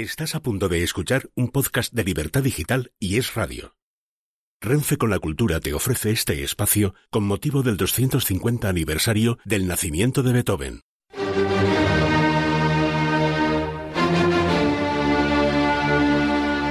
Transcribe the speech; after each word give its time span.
Estás 0.00 0.36
a 0.36 0.40
punto 0.40 0.68
de 0.68 0.84
escuchar 0.84 1.28
un 1.34 1.48
podcast 1.48 1.92
de 1.92 2.04
Libertad 2.04 2.44
Digital 2.44 2.92
y 3.00 3.18
Es 3.18 3.34
Radio. 3.34 3.74
Renfe 4.60 4.96
con 4.96 5.10
la 5.10 5.18
Cultura 5.18 5.58
te 5.58 5.74
ofrece 5.74 6.12
este 6.12 6.44
espacio 6.44 6.94
con 7.10 7.24
motivo 7.24 7.64
del 7.64 7.76
250 7.76 8.68
aniversario 8.68 9.38
del 9.44 9.66
nacimiento 9.66 10.22
de 10.22 10.32
Beethoven. 10.32 10.82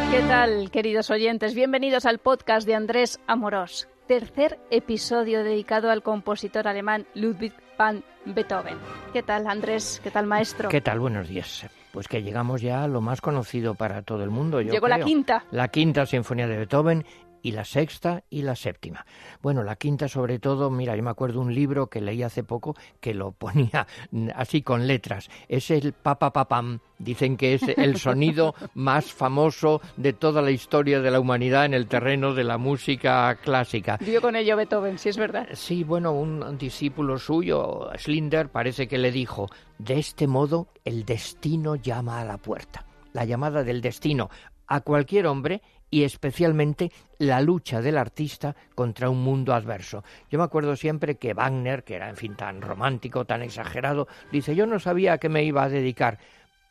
¿Qué 0.09 0.21
tal, 0.29 0.71
queridos 0.71 1.09
oyentes? 1.09 1.53
Bienvenidos 1.53 2.05
al 2.05 2.19
podcast 2.19 2.65
de 2.65 2.75
Andrés 2.75 3.19
Amorós, 3.27 3.89
tercer 4.07 4.57
episodio 4.71 5.43
dedicado 5.43 5.91
al 5.91 6.01
compositor 6.01 6.65
alemán 6.65 7.05
Ludwig 7.13 7.51
van 7.77 8.05
Beethoven. 8.23 8.77
¿Qué 9.11 9.21
tal, 9.21 9.47
Andrés? 9.47 9.99
¿Qué 10.01 10.11
tal, 10.11 10.27
maestro? 10.27 10.69
¿Qué 10.69 10.79
tal? 10.79 11.01
Buenos 11.01 11.27
días. 11.27 11.65
Pues 11.97 12.07
que 12.07 12.21
llegamos 12.21 12.61
ya 12.61 12.83
a 12.83 12.87
lo 12.87 13.01
más 13.01 13.21
conocido 13.21 13.73
para 13.73 14.03
todo 14.03 14.23
el 14.23 14.29
mundo. 14.29 14.61
Yo 14.61 14.71
Llegó 14.71 14.87
la 14.87 14.99
quinta. 14.99 15.45
La 15.49 15.69
quinta 15.69 16.05
sinfonía 16.05 16.45
de 16.45 16.55
Beethoven 16.55 17.03
y 17.41 17.51
la 17.51 17.65
sexta 17.65 18.23
y 18.29 18.41
la 18.41 18.55
séptima. 18.55 19.05
Bueno, 19.41 19.63
la 19.63 19.75
quinta 19.75 20.07
sobre 20.07 20.39
todo, 20.39 20.69
mira, 20.69 20.95
yo 20.95 21.03
me 21.03 21.09
acuerdo 21.09 21.41
un 21.41 21.53
libro 21.53 21.87
que 21.87 22.01
leí 22.01 22.23
hace 22.23 22.43
poco 22.43 22.75
que 22.99 23.13
lo 23.13 23.31
ponía 23.37 23.87
así 24.35 24.61
con 24.61 24.87
letras. 24.87 25.29
Es 25.47 25.71
el 25.71 25.93
papa 25.93 26.31
papam. 26.33 26.79
Dicen 26.99 27.37
que 27.37 27.53
es 27.53 27.61
el 27.63 27.97
sonido 27.97 28.55
más 28.73 29.13
famoso 29.13 29.81
de 29.97 30.13
toda 30.13 30.41
la 30.41 30.51
historia 30.51 30.99
de 30.99 31.11
la 31.11 31.19
humanidad 31.19 31.65
en 31.65 31.75
el 31.75 31.87
terreno 31.87 32.33
de 32.33 32.43
la 32.43 32.57
música 32.57 33.35
clásica. 33.35 33.97
Dio 34.01 34.21
con 34.21 34.35
ello 34.35 34.57
Beethoven, 34.57 34.97
si 34.97 35.09
es 35.09 35.17
verdad. 35.17 35.47
Sí, 35.53 35.83
bueno, 35.83 36.13
un 36.13 36.57
discípulo 36.57 37.19
suyo, 37.19 37.91
Schlinder, 37.95 38.49
parece 38.49 38.87
que 38.87 38.97
le 38.97 39.11
dijo, 39.11 39.47
de 39.77 39.99
este 39.99 40.25
modo 40.25 40.69
el 40.83 41.05
destino 41.05 41.75
llama 41.75 42.19
a 42.19 42.25
la 42.25 42.37
puerta. 42.37 42.85
La 43.13 43.25
llamada 43.25 43.63
del 43.63 43.81
destino 43.81 44.29
a 44.67 44.81
cualquier 44.81 45.27
hombre 45.27 45.61
y 45.89 46.03
especialmente 46.03 46.91
la 47.17 47.41
lucha 47.41 47.81
del 47.81 47.97
artista 47.97 48.55
contra 48.75 49.09
un 49.09 49.23
mundo 49.23 49.53
adverso. 49.53 50.03
Yo 50.29 50.37
me 50.37 50.45
acuerdo 50.45 50.75
siempre 50.75 51.15
que 51.15 51.33
Wagner, 51.33 51.83
que 51.83 51.95
era 51.95 52.09
en 52.09 52.17
fin 52.17 52.35
tan 52.35 52.61
romántico, 52.61 53.25
tan 53.25 53.41
exagerado, 53.41 54.07
dice, 54.31 54.55
yo 54.55 54.65
no 54.67 54.79
sabía 54.79 55.13
a 55.13 55.17
qué 55.17 55.29
me 55.29 55.43
iba 55.43 55.63
a 55.63 55.69
dedicar, 55.69 56.19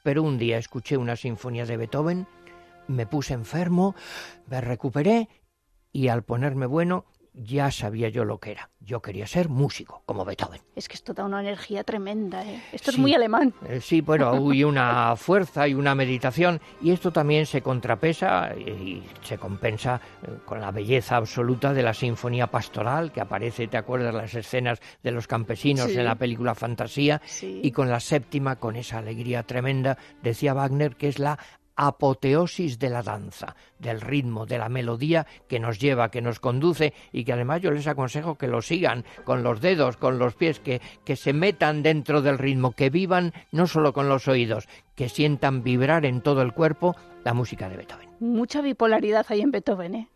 pero 0.02 0.22
un 0.22 0.38
día 0.38 0.58
escuché 0.58 0.96
una 0.96 1.16
sinfonía 1.16 1.66
de 1.66 1.76
Beethoven, 1.76 2.26
me 2.88 3.06
puse 3.06 3.34
enfermo, 3.34 3.94
me 4.46 4.60
recuperé 4.60 5.28
y 5.92 6.08
al 6.08 6.22
ponerme 6.22 6.66
bueno 6.66 7.06
ya 7.36 7.70
sabía 7.70 8.08
yo 8.08 8.24
lo 8.24 8.38
que 8.38 8.52
era. 8.52 8.70
Yo 8.80 9.02
quería 9.02 9.26
ser 9.26 9.48
músico, 9.48 10.02
como 10.06 10.24
Beethoven. 10.24 10.60
Es 10.74 10.88
que 10.88 10.94
esto 10.94 11.12
da 11.12 11.24
una 11.24 11.40
energía 11.40 11.84
tremenda, 11.84 12.44
¿eh? 12.44 12.62
Esto 12.72 12.90
es 12.90 12.98
muy 12.98 13.14
alemán. 13.14 13.52
Eh, 13.68 13.80
sí, 13.80 14.00
bueno, 14.00 14.30
hay 14.50 14.64
una 14.64 15.14
fuerza 15.16 15.66
y 15.68 15.74
una 15.74 15.94
meditación 15.94 16.60
y 16.80 16.92
esto 16.92 17.10
también 17.12 17.44
se 17.46 17.62
contrapesa 17.62 18.54
y 18.56 19.02
se 19.22 19.38
compensa 19.38 20.00
eh, 20.22 20.38
con 20.44 20.60
la 20.60 20.70
belleza 20.70 21.16
absoluta 21.16 21.72
de 21.74 21.82
la 21.82 21.92
sinfonía 21.94 22.46
pastoral 22.46 23.12
que 23.12 23.20
aparece, 23.20 23.66
¿te 23.68 23.76
acuerdas? 23.76 24.14
Las 24.14 24.34
escenas 24.34 24.80
de 25.02 25.10
los 25.10 25.26
campesinos 25.26 25.90
Sí. 25.90 25.98
en 25.98 26.04
la 26.04 26.14
película 26.14 26.54
Fantasía 26.54 27.20
Sí. 27.26 27.60
y 27.62 27.70
con 27.72 27.88
la 27.90 28.00
séptima, 28.00 28.56
con 28.56 28.76
esa 28.76 28.98
alegría 28.98 29.42
tremenda, 29.42 29.98
decía 30.22 30.54
Wagner 30.54 30.96
que 30.96 31.08
es 31.08 31.18
la 31.18 31.38
apoteosis 31.76 32.78
de 32.78 32.90
la 32.90 33.02
danza, 33.02 33.54
del 33.78 34.00
ritmo, 34.00 34.46
de 34.46 34.58
la 34.58 34.68
melodía 34.68 35.26
que 35.48 35.60
nos 35.60 35.78
lleva, 35.78 36.10
que 36.10 36.22
nos 36.22 36.40
conduce 36.40 36.92
y 37.12 37.24
que 37.24 37.32
además 37.32 37.60
yo 37.62 37.70
les 37.70 37.86
aconsejo 37.86 38.36
que 38.36 38.48
lo 38.48 38.62
sigan 38.62 39.04
con 39.24 39.42
los 39.42 39.60
dedos, 39.60 39.96
con 39.96 40.18
los 40.18 40.34
pies, 40.34 40.58
que, 40.60 40.80
que 41.04 41.16
se 41.16 41.32
metan 41.32 41.82
dentro 41.82 42.22
del 42.22 42.38
ritmo, 42.38 42.72
que 42.72 42.90
vivan 42.90 43.32
no 43.52 43.66
solo 43.66 43.92
con 43.92 44.08
los 44.08 44.28
oídos, 44.28 44.68
que 44.94 45.08
sientan 45.08 45.62
vibrar 45.62 46.06
en 46.06 46.22
todo 46.22 46.42
el 46.42 46.52
cuerpo 46.52 46.96
la 47.24 47.34
música 47.34 47.68
de 47.68 47.76
Beethoven. 47.76 48.08
Mucha 48.20 48.62
bipolaridad 48.62 49.26
hay 49.28 49.42
en 49.42 49.50
Beethoven, 49.50 49.94
¿eh? 49.94 50.08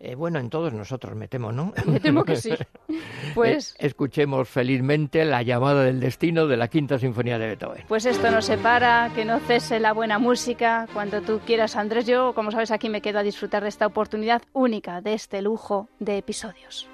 Eh, 0.00 0.14
bueno, 0.14 0.38
en 0.38 0.48
todos 0.48 0.72
nosotros 0.72 1.16
me 1.16 1.26
temo, 1.26 1.50
¿no? 1.50 1.72
Me 1.86 1.98
temo 2.00 2.24
que 2.24 2.36
sí. 2.36 2.50
Pues, 3.34 3.74
Eh, 3.78 3.86
escuchemos 3.86 4.48
felizmente 4.48 5.24
la 5.24 5.42
llamada 5.42 5.82
del 5.84 6.00
destino 6.00 6.46
de 6.46 6.56
la 6.56 6.68
quinta 6.68 6.98
sinfonía 6.98 7.38
de 7.38 7.46
Beethoven. 7.48 7.84
pues 7.88 8.06
esto 8.06 8.30
no 8.30 8.40
se 8.42 8.56
para, 8.58 9.10
que 9.14 9.24
no 9.24 9.38
cese 9.40 9.80
la 9.80 9.92
buena 9.92 10.18
música. 10.18 10.86
Cuando 10.94 11.20
tú 11.22 11.40
quieras, 11.44 11.76
Andrés, 11.76 12.06
yo, 12.06 12.32
como 12.34 12.50
sabes, 12.50 12.70
aquí 12.70 12.88
me 12.88 13.00
quedo 13.00 13.18
a 13.18 13.22
disfrutar 13.22 13.62
de 13.62 13.68
esta 13.68 13.86
oportunidad 13.86 14.42
única, 14.52 15.00
de 15.00 15.14
este 15.14 15.42
lujo 15.42 15.88
de 15.98 16.18
episodios. 16.18 16.88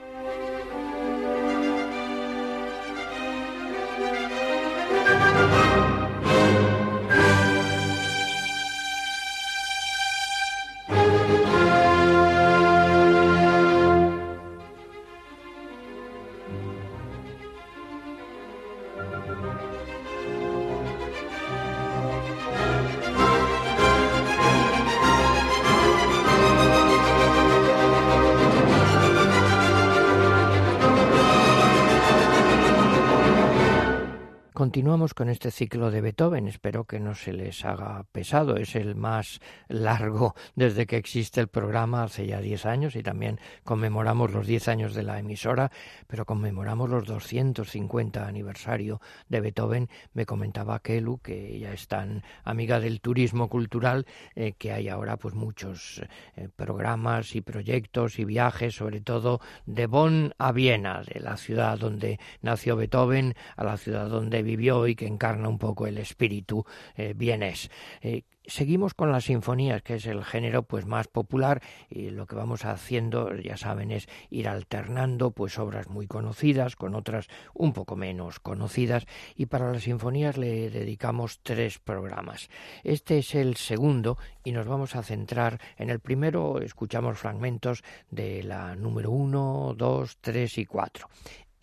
Continuamos 34.94 35.14
con 35.14 35.28
este 35.28 35.50
ciclo 35.50 35.90
de 35.90 36.00
Beethoven. 36.00 36.46
Espero 36.46 36.84
que 36.84 37.00
no 37.00 37.16
se 37.16 37.32
les 37.32 37.64
haga 37.64 38.04
pesado. 38.12 38.56
Es 38.56 38.76
el 38.76 38.94
más 38.94 39.40
largo 39.66 40.36
desde 40.54 40.86
que 40.86 40.96
existe 40.96 41.40
el 41.40 41.48
programa 41.48 42.04
hace 42.04 42.28
ya 42.28 42.40
10 42.40 42.64
años 42.66 42.94
y 42.94 43.02
también 43.02 43.40
conmemoramos 43.64 44.30
los 44.30 44.46
10 44.46 44.68
años 44.68 44.94
de 44.94 45.02
la 45.02 45.18
emisora, 45.18 45.72
pero 46.06 46.26
conmemoramos 46.26 46.88
los 46.90 47.06
250 47.06 48.24
aniversario 48.24 49.00
de 49.28 49.40
Beethoven. 49.40 49.88
Me 50.12 50.26
comentaba 50.26 50.78
Kelu, 50.78 51.18
que 51.18 51.56
ella 51.56 51.72
es 51.72 51.88
tan 51.88 52.22
amiga 52.44 52.78
del 52.78 53.00
turismo 53.00 53.48
cultural, 53.48 54.06
eh, 54.36 54.52
que 54.56 54.70
hay 54.70 54.88
ahora 54.88 55.16
pues 55.16 55.34
muchos 55.34 56.02
eh, 56.36 56.48
programas 56.54 57.34
y 57.34 57.40
proyectos 57.40 58.20
y 58.20 58.24
viajes, 58.24 58.76
sobre 58.76 59.00
todo 59.00 59.40
de 59.66 59.88
Bonn 59.88 60.34
a 60.38 60.52
Viena, 60.52 61.02
de 61.02 61.18
la 61.18 61.36
ciudad 61.36 61.80
donde 61.80 62.20
nació 62.42 62.76
Beethoven 62.76 63.34
a 63.56 63.64
la 63.64 63.76
ciudad 63.76 64.08
donde 64.08 64.44
vivió 64.44 64.83
y 64.86 64.94
que 64.94 65.06
encarna 65.06 65.48
un 65.48 65.58
poco 65.58 65.86
el 65.86 65.98
espíritu 65.98 66.64
eh, 66.96 67.14
vienés. 67.16 67.70
Eh, 68.00 68.22
Seguimos 68.46 68.92
con 68.92 69.10
las 69.10 69.24
sinfonías, 69.24 69.82
que 69.82 69.94
es 69.94 70.04
el 70.04 70.22
género 70.22 70.64
pues 70.64 70.84
más 70.84 71.08
popular 71.08 71.62
y 71.88 72.10
lo 72.10 72.26
que 72.26 72.36
vamos 72.36 72.66
haciendo, 72.66 73.34
ya 73.36 73.56
saben, 73.56 73.90
es 73.90 74.06
ir 74.28 74.48
alternando 74.48 75.30
pues 75.30 75.58
obras 75.58 75.88
muy 75.88 76.06
conocidas 76.06 76.76
con 76.76 76.94
otras 76.94 77.28
un 77.54 77.72
poco 77.72 77.96
menos 77.96 78.40
conocidas 78.40 79.06
y 79.34 79.46
para 79.46 79.72
las 79.72 79.84
sinfonías 79.84 80.36
le 80.36 80.68
dedicamos 80.68 81.40
tres 81.42 81.78
programas. 81.78 82.50
Este 82.82 83.18
es 83.18 83.34
el 83.34 83.56
segundo 83.56 84.18
y 84.44 84.52
nos 84.52 84.66
vamos 84.66 84.94
a 84.94 85.02
centrar 85.02 85.58
en 85.78 85.88
el 85.88 86.00
primero, 86.00 86.60
escuchamos 86.60 87.18
fragmentos 87.18 87.82
de 88.10 88.42
la 88.42 88.76
número 88.76 89.10
uno, 89.10 89.72
dos, 89.74 90.18
tres 90.20 90.58
y 90.58 90.66
cuatro. 90.66 91.08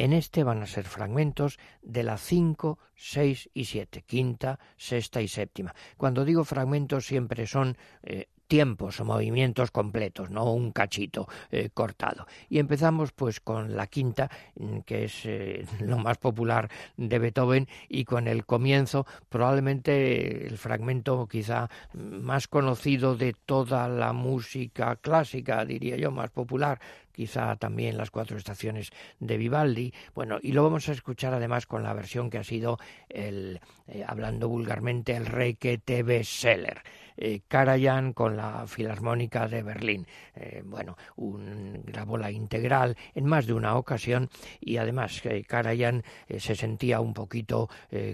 En 0.02 0.14
este 0.14 0.44
van 0.44 0.64
a 0.64 0.66
ser 0.66 0.86
fragmentos 0.86 1.60
de 1.84 2.02
la 2.02 2.18
5, 2.18 2.80
6 2.96 3.52
y 3.54 3.66
7, 3.66 4.02
quinta, 4.02 4.58
sexta 4.76 5.22
y 5.22 5.28
séptima. 5.28 5.76
Cuando 5.96 6.26
digo 6.26 6.44
fragmentos 6.44 7.06
siempre 7.06 7.46
son 7.46 7.78
eh, 8.02 8.26
tiempos 8.48 9.00
o 9.00 9.06
movimientos 9.06 9.70
completos, 9.70 10.32
no 10.32 10.52
un 10.52 10.72
cachito 10.72 11.28
eh, 11.52 11.70
cortado. 11.72 12.26
Y 12.50 12.58
empezamos 12.58 13.12
pues 13.12 13.40
con 13.42 13.76
la 13.76 13.86
quinta, 13.86 14.32
mm, 14.56 14.80
que 14.80 15.04
es 15.04 15.22
eh, 15.26 15.68
lo 15.80 16.00
más 16.00 16.18
popular 16.18 16.68
de 16.98 17.20
Beethoven, 17.20 17.68
y 17.88 18.04
con 18.04 18.28
el 18.28 18.44
comienzo, 18.44 19.06
probablemente 19.30 20.48
el 20.48 20.58
fragmento 20.58 21.28
quizá 21.28 21.70
más 21.94 22.48
conocido 22.48 23.16
de 23.16 23.36
toda 23.46 23.88
la 23.88 24.14
música 24.14 24.96
clásica, 24.96 25.64
diría 25.64 25.96
yo, 25.96 26.10
más 26.10 26.32
popular, 26.32 26.82
quizá 27.12 27.56
también 27.56 27.98
las 27.98 28.12
cuatro 28.12 28.38
estaciones 28.38 28.92
de 29.20 29.38
Vivaldi. 29.38 29.94
Bueno, 30.14 30.40
y 30.42 30.52
lo 30.52 30.64
vamos 30.64 30.90
a 30.90 30.94
escuchar 30.94 31.34
además 31.34 31.66
con 31.66 31.84
la 31.84 31.94
versión 31.94 32.30
que 32.30 32.38
ha 32.38 32.44
sido 32.44 32.80
el, 33.10 33.60
eh, 33.88 34.04
hablando 34.08 34.48
vulgarmente, 34.48 35.16
el 35.16 35.26
rey 35.26 35.56
que 35.56 35.78
te 35.78 36.04
bestseller. 36.04 36.82
Eh, 37.18 37.42
Karajan 37.48 38.14
con 38.14 38.36
la 38.36 38.66
Filarmónica 38.68 39.48
de 39.48 39.62
Berlín. 39.62 40.08
Eh, 40.36 40.64
bueno, 40.66 40.98
un, 41.18 41.84
grabó 41.86 42.18
la 42.18 42.32
integral 42.32 42.98
en 43.14 43.26
más 43.26 43.46
de 43.46 43.54
una 43.54 43.76
ocasión 43.76 44.30
y 44.60 44.78
además 44.78 45.22
eh, 45.26 45.44
Karajan 45.44 46.04
se 46.40 46.56
sentía 46.56 47.00
un 47.00 47.14
poquito 47.14 47.70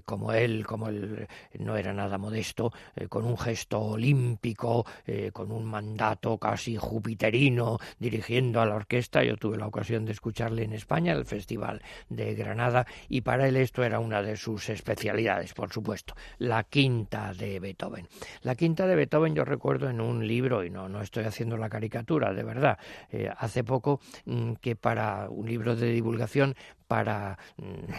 como 0.06 0.34
él, 0.34 0.66
como 0.66 0.90
él 0.90 1.28
no 1.60 1.78
era 1.78 1.94
nada 1.94 2.18
modesto, 2.18 2.74
con 3.10 3.26
un 3.26 3.38
gesto 3.38 3.80
olímpico, 3.80 4.86
con 5.34 5.52
un 5.52 5.66
mandato 5.66 6.38
casi 6.38 6.76
jupiterino, 6.76 7.78
dirigiendo 8.00 8.62
a 8.62 8.66
la 8.66 8.76
orquesta. 8.88 9.22
Yo 9.22 9.36
tuve 9.36 9.58
la 9.58 9.68
ocasión 9.68 10.06
de 10.06 10.14
escucharle 10.14 10.64
en 10.64 10.72
España, 10.72 11.12
el 11.12 11.26
Festival 11.26 11.82
de 12.08 12.34
Granada, 12.36 12.88
y 13.10 13.20
para 13.20 13.48
él 13.48 13.58
esto 13.58 13.84
era 13.84 14.00
una 14.00 14.22
de 14.22 14.38
sus 14.38 14.70
especialidades, 14.70 15.54
por 15.54 15.74
supuesto, 15.74 16.16
la 16.38 16.64
quinta 16.64 17.34
de 17.34 17.60
Beethoven. 17.60 18.08
La 18.44 18.56
quinta 18.56 18.88
de 18.88 18.96
Beethoven 18.96 19.36
yo 19.36 19.44
recuerdo 19.44 19.90
en 19.90 20.00
un 20.00 20.26
libro, 20.26 20.64
y 20.64 20.70
no, 20.70 20.88
no 20.88 21.02
estoy 21.02 21.26
haciendo 21.26 21.58
la 21.58 21.68
caricatura, 21.68 22.34
de 22.34 22.44
verdad, 22.44 22.80
eh, 23.12 23.30
hace 23.38 23.66
poco 23.66 24.00
mm, 24.24 24.54
que 24.54 24.78
para 24.78 25.30
un 25.30 25.48
libro 25.48 25.76
de 25.76 25.92
divulgación 25.92 26.56
para 26.88 27.38
mm, 27.58 27.92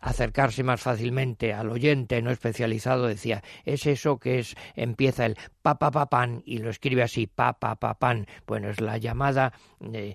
acercarse 0.00 0.62
más 0.62 0.80
fácilmente 0.80 1.52
al 1.52 1.70
oyente 1.70 2.20
no 2.22 2.30
especializado 2.30 3.06
decía 3.06 3.42
es 3.64 3.86
eso 3.86 4.18
que 4.18 4.38
es 4.38 4.54
empieza 4.74 5.26
el 5.26 5.36
pa 5.62 5.78
y 6.44 6.58
lo 6.58 6.70
escribe 6.70 7.02
así 7.02 7.26
pa 7.26 7.56
bueno 8.46 8.68
es 8.68 8.80
la 8.80 8.98
llamada 8.98 9.52
eh, 9.92 10.14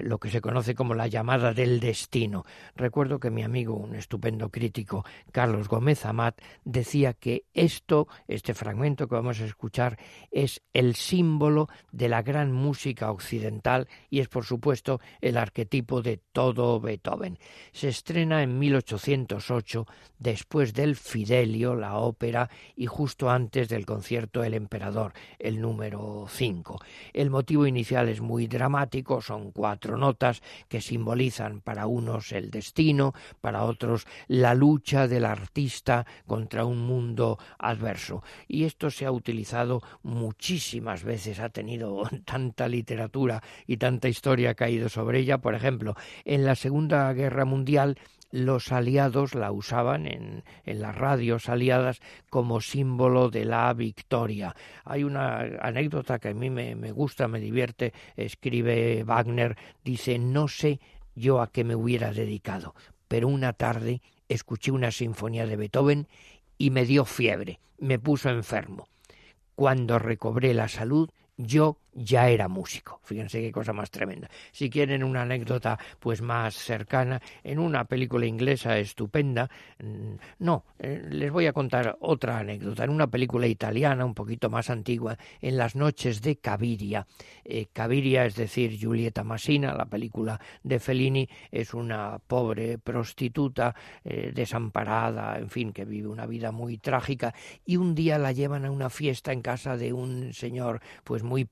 lo 0.00 0.18
que 0.18 0.30
se 0.30 0.40
conoce 0.40 0.74
como 0.74 0.94
la 0.94 1.06
llamada 1.06 1.52
del 1.52 1.80
destino. 1.80 2.44
Recuerdo 2.76 3.18
que 3.18 3.30
mi 3.30 3.42
amigo 3.42 3.74
un 3.74 3.94
estupendo 3.94 4.50
crítico 4.50 5.04
Carlos 5.32 5.68
Gómez 5.68 6.04
Amat 6.06 6.40
decía 6.64 7.14
que 7.14 7.44
esto 7.54 8.08
este 8.26 8.54
fragmento 8.54 9.08
que 9.08 9.14
vamos 9.14 9.40
a 9.40 9.44
escuchar 9.44 9.98
es 10.30 10.62
el 10.72 10.94
símbolo 10.94 11.68
de 11.92 12.08
la 12.08 12.22
gran 12.22 12.52
música 12.52 13.10
occidental 13.10 13.88
y 14.10 14.20
es 14.20 14.28
por 14.28 14.44
supuesto 14.44 15.00
el 15.20 15.36
arquetipo 15.36 16.02
de 16.02 16.18
todo 16.32 16.80
Beethoven 16.80 17.27
se 17.72 17.88
estrena 17.88 18.42
en 18.42 18.58
1808, 18.58 19.86
después 20.18 20.74
del 20.74 20.96
Fidelio, 20.96 21.74
la 21.74 21.96
ópera, 21.96 22.48
y 22.76 22.86
justo 22.86 23.30
antes 23.30 23.68
del 23.68 23.86
concierto 23.86 24.42
El 24.42 24.54
Emperador, 24.54 25.12
el 25.38 25.60
número 25.60 26.26
5. 26.28 26.80
El 27.12 27.30
motivo 27.30 27.66
inicial 27.66 28.08
es 28.08 28.20
muy 28.20 28.46
dramático, 28.46 29.20
son 29.20 29.52
cuatro 29.52 29.96
notas 29.96 30.42
que 30.68 30.80
simbolizan 30.80 31.60
para 31.60 31.86
unos 31.86 32.32
el 32.32 32.50
destino, 32.50 33.14
para 33.40 33.64
otros 33.64 34.06
la 34.26 34.54
lucha 34.54 35.08
del 35.08 35.24
artista 35.24 36.06
contra 36.26 36.64
un 36.64 36.78
mundo 36.78 37.38
adverso. 37.58 38.22
Y 38.46 38.64
esto 38.64 38.90
se 38.90 39.06
ha 39.06 39.12
utilizado 39.12 39.82
muchísimas 40.02 41.04
veces, 41.04 41.40
ha 41.40 41.48
tenido 41.48 42.02
tanta 42.24 42.68
literatura 42.68 43.42
y 43.66 43.76
tanta 43.76 44.08
historia 44.08 44.54
caído 44.54 44.88
sobre 44.88 45.20
ella. 45.20 45.38
Por 45.38 45.54
ejemplo, 45.54 45.94
en 46.24 46.44
la 46.44 46.54
Segunda 46.54 47.12
Guerra 47.18 47.44
Mundial 47.44 47.98
los 48.30 48.72
aliados 48.72 49.34
la 49.34 49.52
usaban 49.52 50.06
en, 50.06 50.44
las 50.64 50.94
radios 50.94 51.48
aliadas 51.48 52.00
como 52.30 52.60
símbolo 52.60 53.30
de 53.30 53.44
la 53.44 53.72
victoria. 53.72 54.54
Hay 54.84 55.04
una 55.04 55.40
anécdota 55.60 56.18
que 56.18 56.28
a 56.28 56.34
mí 56.34 56.50
me 56.50 56.92
gusta, 56.92 57.26
me 57.26 57.40
divierte, 57.40 57.92
escribe 58.16 59.02
Wagner, 59.04 59.56
dice, 59.84 60.18
no 60.18 60.46
sé 60.48 60.78
yo 61.14 61.40
a 61.40 61.50
qué 61.50 61.64
me 61.64 61.74
hubiera 61.74 62.12
dedicado, 62.12 62.74
pero 63.08 63.28
una 63.28 63.52
tarde 63.52 64.00
escuché 64.28 64.70
una 64.70 64.90
sinfonía 64.90 65.46
de 65.46 65.56
Beethoven 65.56 66.06
y 66.58 66.70
me 66.70 66.84
dio 66.84 67.04
fiebre, 67.04 67.60
me 67.78 67.98
puso 67.98 68.30
enfermo. 68.30 68.88
Cuando 69.54 69.98
recobré 69.98 70.54
la 70.54 70.68
salud, 70.68 71.10
yo 71.36 71.78
ya 71.92 72.28
era 72.28 72.48
músico. 72.48 73.00
Fíjense 73.02 73.40
qué 73.40 73.52
cosa 73.52 73.72
más 73.72 73.90
tremenda. 73.90 74.28
Si 74.52 74.70
quieren 74.70 75.02
una 75.02 75.22
anécdota 75.22 75.78
pues 75.98 76.22
más 76.22 76.54
cercana, 76.54 77.20
en 77.42 77.58
una 77.58 77.84
película 77.84 78.26
inglesa 78.26 78.78
estupenda, 78.78 79.50
mm, 79.82 80.14
no, 80.40 80.64
eh, 80.78 81.06
les 81.10 81.30
voy 81.30 81.46
a 81.46 81.52
contar 81.52 81.96
otra 82.00 82.38
anécdota. 82.38 82.84
En 82.84 82.90
una 82.90 83.08
película 83.08 83.46
italiana 83.46 84.04
un 84.04 84.14
poquito 84.14 84.50
más 84.50 84.70
antigua, 84.70 85.16
en 85.40 85.56
las 85.56 85.74
noches 85.74 86.22
de 86.22 86.36
Caviria. 86.36 87.06
Eh, 87.44 87.66
Caviria, 87.72 88.24
es 88.26 88.36
decir, 88.36 88.76
Giulietta 88.76 89.24
Massina, 89.24 89.74
la 89.74 89.86
película 89.86 90.40
de 90.62 90.78
Fellini, 90.78 91.28
es 91.50 91.74
una 91.74 92.18
pobre 92.26 92.78
prostituta 92.78 93.74
eh, 94.04 94.32
desamparada, 94.34 95.38
en 95.38 95.50
fin, 95.50 95.72
que 95.72 95.84
vive 95.84 96.08
una 96.08 96.26
vida 96.26 96.52
muy 96.52 96.78
trágica 96.78 97.34
y 97.64 97.76
un 97.76 97.94
día 97.94 98.18
la 98.18 98.32
llevan 98.32 98.64
a 98.64 98.70
una 98.70 98.90
fiesta 98.90 99.32
en 99.32 99.42
casa 99.42 99.76
de 99.76 99.92
un 99.92 100.32
señor 100.32 100.80
pues 101.04 101.22
muy 101.22 101.44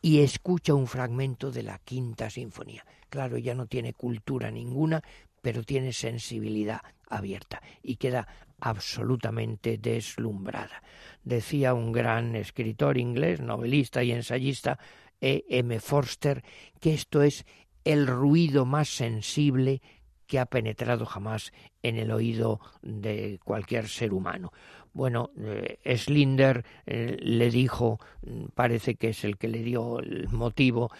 y 0.00 0.20
escucha 0.20 0.74
un 0.74 0.86
fragmento 0.86 1.50
de 1.50 1.62
la 1.62 1.78
quinta 1.78 2.30
sinfonía. 2.30 2.84
Claro, 3.08 3.38
ya 3.38 3.54
no 3.54 3.66
tiene 3.66 3.92
cultura 3.92 4.50
ninguna, 4.50 5.02
pero 5.40 5.62
tiene 5.62 5.92
sensibilidad 5.92 6.80
abierta 7.08 7.62
y 7.82 7.96
queda 7.96 8.26
absolutamente 8.60 9.78
deslumbrada. 9.78 10.82
Decía 11.22 11.74
un 11.74 11.92
gran 11.92 12.34
escritor 12.36 12.96
inglés, 12.98 13.40
novelista 13.40 14.02
y 14.02 14.12
ensayista, 14.12 14.78
E. 15.20 15.44
M. 15.48 15.78
Forster, 15.80 16.42
que 16.80 16.94
esto 16.94 17.22
es 17.22 17.44
el 17.84 18.06
ruido 18.06 18.64
más 18.64 18.88
sensible 18.88 19.82
que 20.26 20.38
ha 20.38 20.46
penetrado 20.46 21.04
jamás 21.04 21.52
en 21.82 21.98
el 21.98 22.10
oído 22.10 22.60
de 22.82 23.38
cualquier 23.44 23.88
ser 23.88 24.12
humano. 24.12 24.52
Bueno, 24.94 25.30
eh, 25.36 25.96
Slinder 25.96 26.64
eh, 26.86 27.16
le 27.20 27.50
dijo, 27.50 27.98
mm, 28.22 28.44
parece 28.54 28.94
que 28.94 29.08
es 29.10 29.24
el 29.24 29.36
que 29.36 29.48
le 29.48 29.62
dio 29.62 29.98
el 29.98 30.28
motivo, 30.30 30.90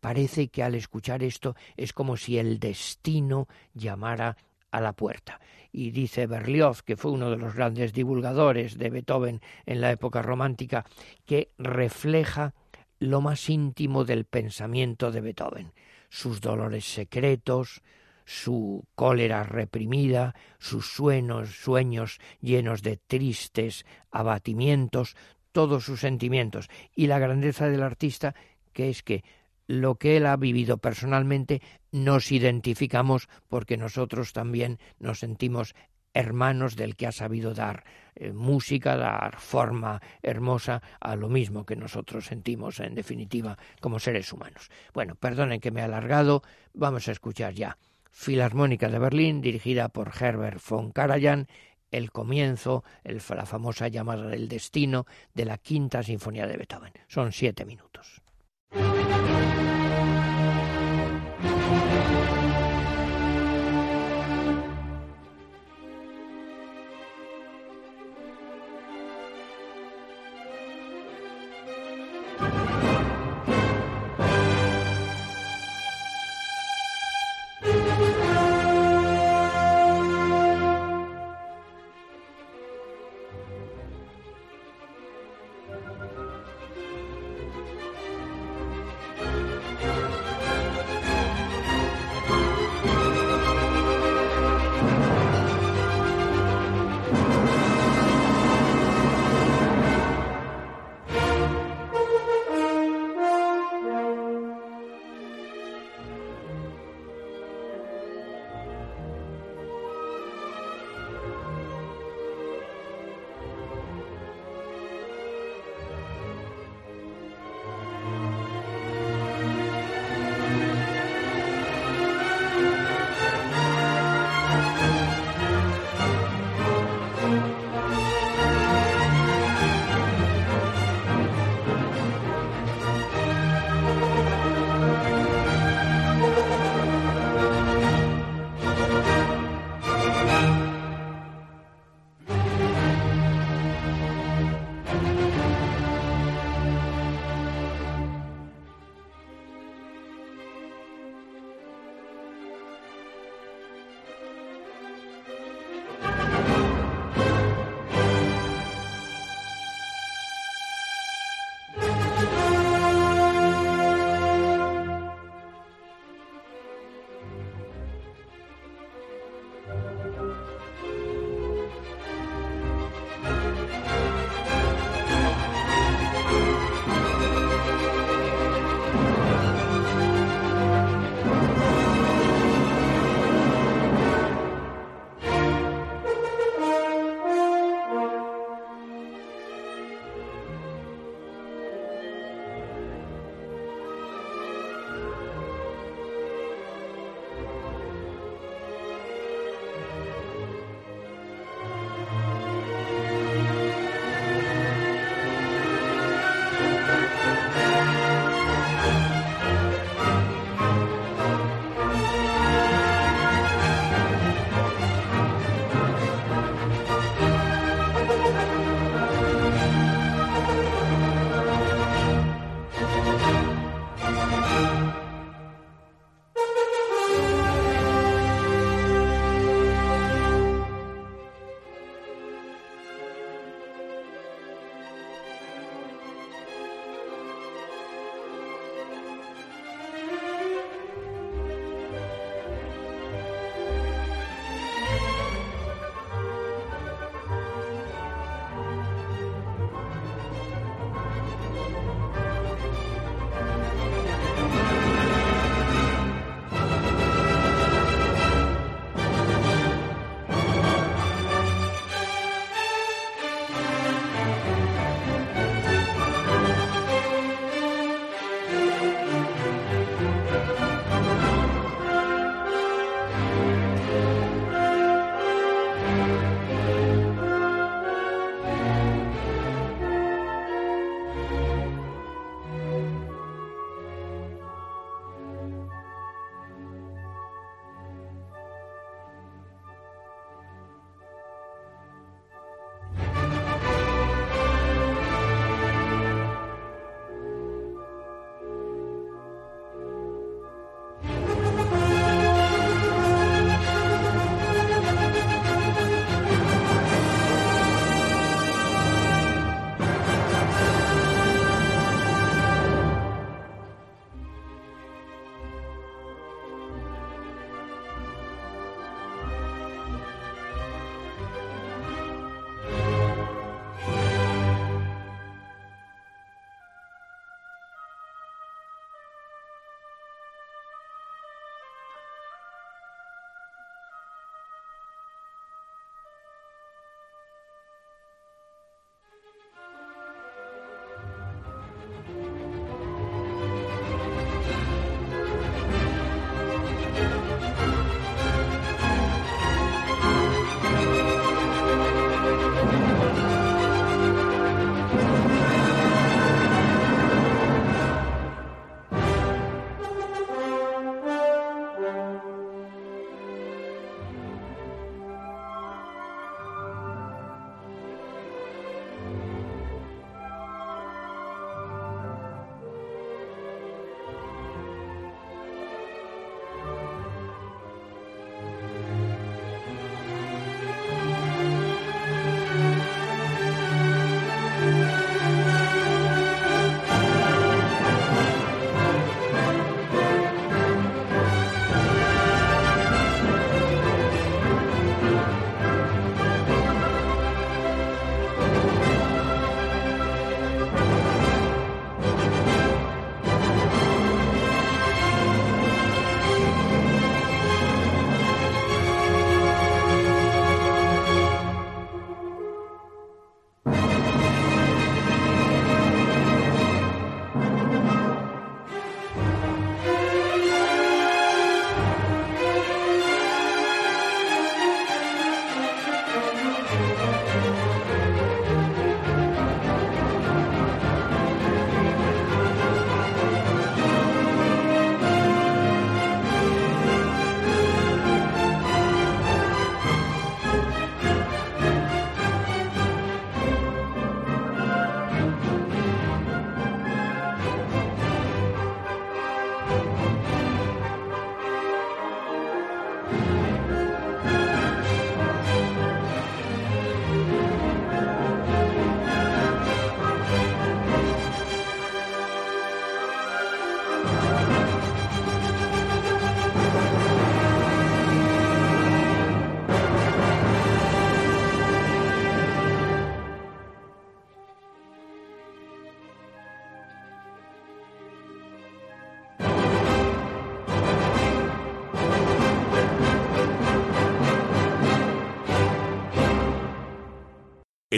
parece 0.00 0.48
que 0.48 0.62
al 0.62 0.74
escuchar 0.74 1.22
esto 1.22 1.56
es 1.76 1.92
como 1.92 2.16
si 2.16 2.38
el 2.38 2.58
destino 2.58 3.48
llamara 3.74 4.36
a 4.70 4.80
la 4.80 4.92
puerta. 4.92 5.40
Y 5.72 5.90
dice 5.90 6.26
Berlioz, 6.26 6.82
que 6.82 6.96
fue 6.96 7.10
uno 7.10 7.30
de 7.30 7.38
los 7.38 7.54
grandes 7.54 7.94
divulgadores 7.94 8.76
de 8.76 8.90
Beethoven 8.90 9.40
en 9.64 9.80
la 9.80 9.90
época 9.90 10.20
romántica, 10.20 10.84
que 11.24 11.52
refleja 11.58 12.54
lo 12.98 13.20
más 13.20 13.48
íntimo 13.48 14.04
del 14.04 14.26
pensamiento 14.26 15.10
de 15.10 15.22
Beethoven, 15.22 15.72
sus 16.10 16.40
dolores 16.40 16.84
secretos, 16.84 17.82
su 18.24 18.84
cólera 18.94 19.44
reprimida, 19.44 20.34
sus 20.58 20.86
sueños, 20.86 21.56
sueños 21.56 22.20
llenos 22.40 22.82
de 22.82 22.96
tristes 22.96 23.84
abatimientos, 24.10 25.16
todos 25.52 25.84
sus 25.84 26.00
sentimientos 26.00 26.68
y 26.94 27.06
la 27.06 27.18
grandeza 27.18 27.68
del 27.68 27.82
artista 27.82 28.34
que 28.72 28.88
es 28.88 29.02
que 29.02 29.22
lo 29.66 29.94
que 29.96 30.16
él 30.16 30.26
ha 30.26 30.36
vivido 30.36 30.78
personalmente 30.78 31.62
nos 31.92 32.32
identificamos 32.32 33.28
porque 33.48 33.76
nosotros 33.76 34.32
también 34.32 34.78
nos 34.98 35.20
sentimos 35.20 35.74
hermanos 36.14 36.76
del 36.76 36.96
que 36.96 37.06
ha 37.06 37.12
sabido 37.12 37.54
dar 37.54 37.84
eh, 38.14 38.32
música, 38.32 38.96
dar 38.96 39.38
forma 39.38 40.02
hermosa 40.22 40.82
a 41.00 41.16
lo 41.16 41.28
mismo 41.28 41.64
que 41.64 41.76
nosotros 41.76 42.26
sentimos 42.26 42.80
en 42.80 42.94
definitiva 42.94 43.56
como 43.80 43.98
seres 43.98 44.32
humanos. 44.32 44.70
Bueno, 44.92 45.14
perdonen 45.14 45.60
que 45.60 45.70
me 45.70 45.80
he 45.80 45.84
alargado, 45.84 46.42
vamos 46.74 47.08
a 47.08 47.12
escuchar 47.12 47.54
ya 47.54 47.78
Filarmónica 48.12 48.88
de 48.88 48.98
Berlín, 48.98 49.40
dirigida 49.40 49.88
por 49.88 50.12
Herbert 50.20 50.60
von 50.68 50.92
Karajan, 50.92 51.48
el 51.90 52.12
comienzo, 52.12 52.84
la 53.04 53.46
famosa 53.46 53.88
llamada 53.88 54.28
del 54.28 54.48
destino 54.48 55.06
de 55.34 55.44
la 55.44 55.58
quinta 55.58 56.02
sinfonía 56.02 56.46
de 56.46 56.56
Beethoven. 56.56 56.92
Son 57.08 57.32
siete 57.32 57.64
minutos. 57.64 58.22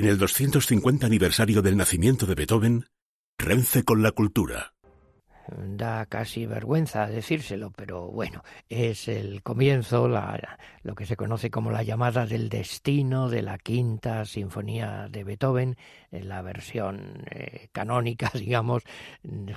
En 0.04 0.10
el 0.10 0.18
250 0.18 1.06
aniversario 1.06 1.62
del 1.62 1.78
nacimiento 1.78 2.26
de 2.26 2.34
Beethoven, 2.34 2.84
Renfe 3.38 3.84
con 3.84 4.02
la 4.02 4.10
cultura. 4.12 4.74
Da 5.48 6.06
casi 6.06 6.46
vergüenza 6.46 7.06
decírselo, 7.06 7.70
pero 7.70 8.10
bueno, 8.10 8.42
es 8.70 9.08
el 9.08 9.42
comienzo, 9.42 10.08
la, 10.08 10.58
lo 10.82 10.94
que 10.94 11.04
se 11.04 11.16
conoce 11.16 11.50
como 11.50 11.70
la 11.70 11.82
llamada 11.82 12.24
del 12.24 12.48
destino 12.48 13.28
de 13.28 13.42
la 13.42 13.58
quinta 13.58 14.24
sinfonía 14.24 15.08
de 15.10 15.22
Beethoven, 15.22 15.76
en 16.10 16.28
la 16.28 16.40
versión 16.40 17.24
eh, 17.30 17.68
canónica, 17.72 18.30
digamos, 18.34 18.84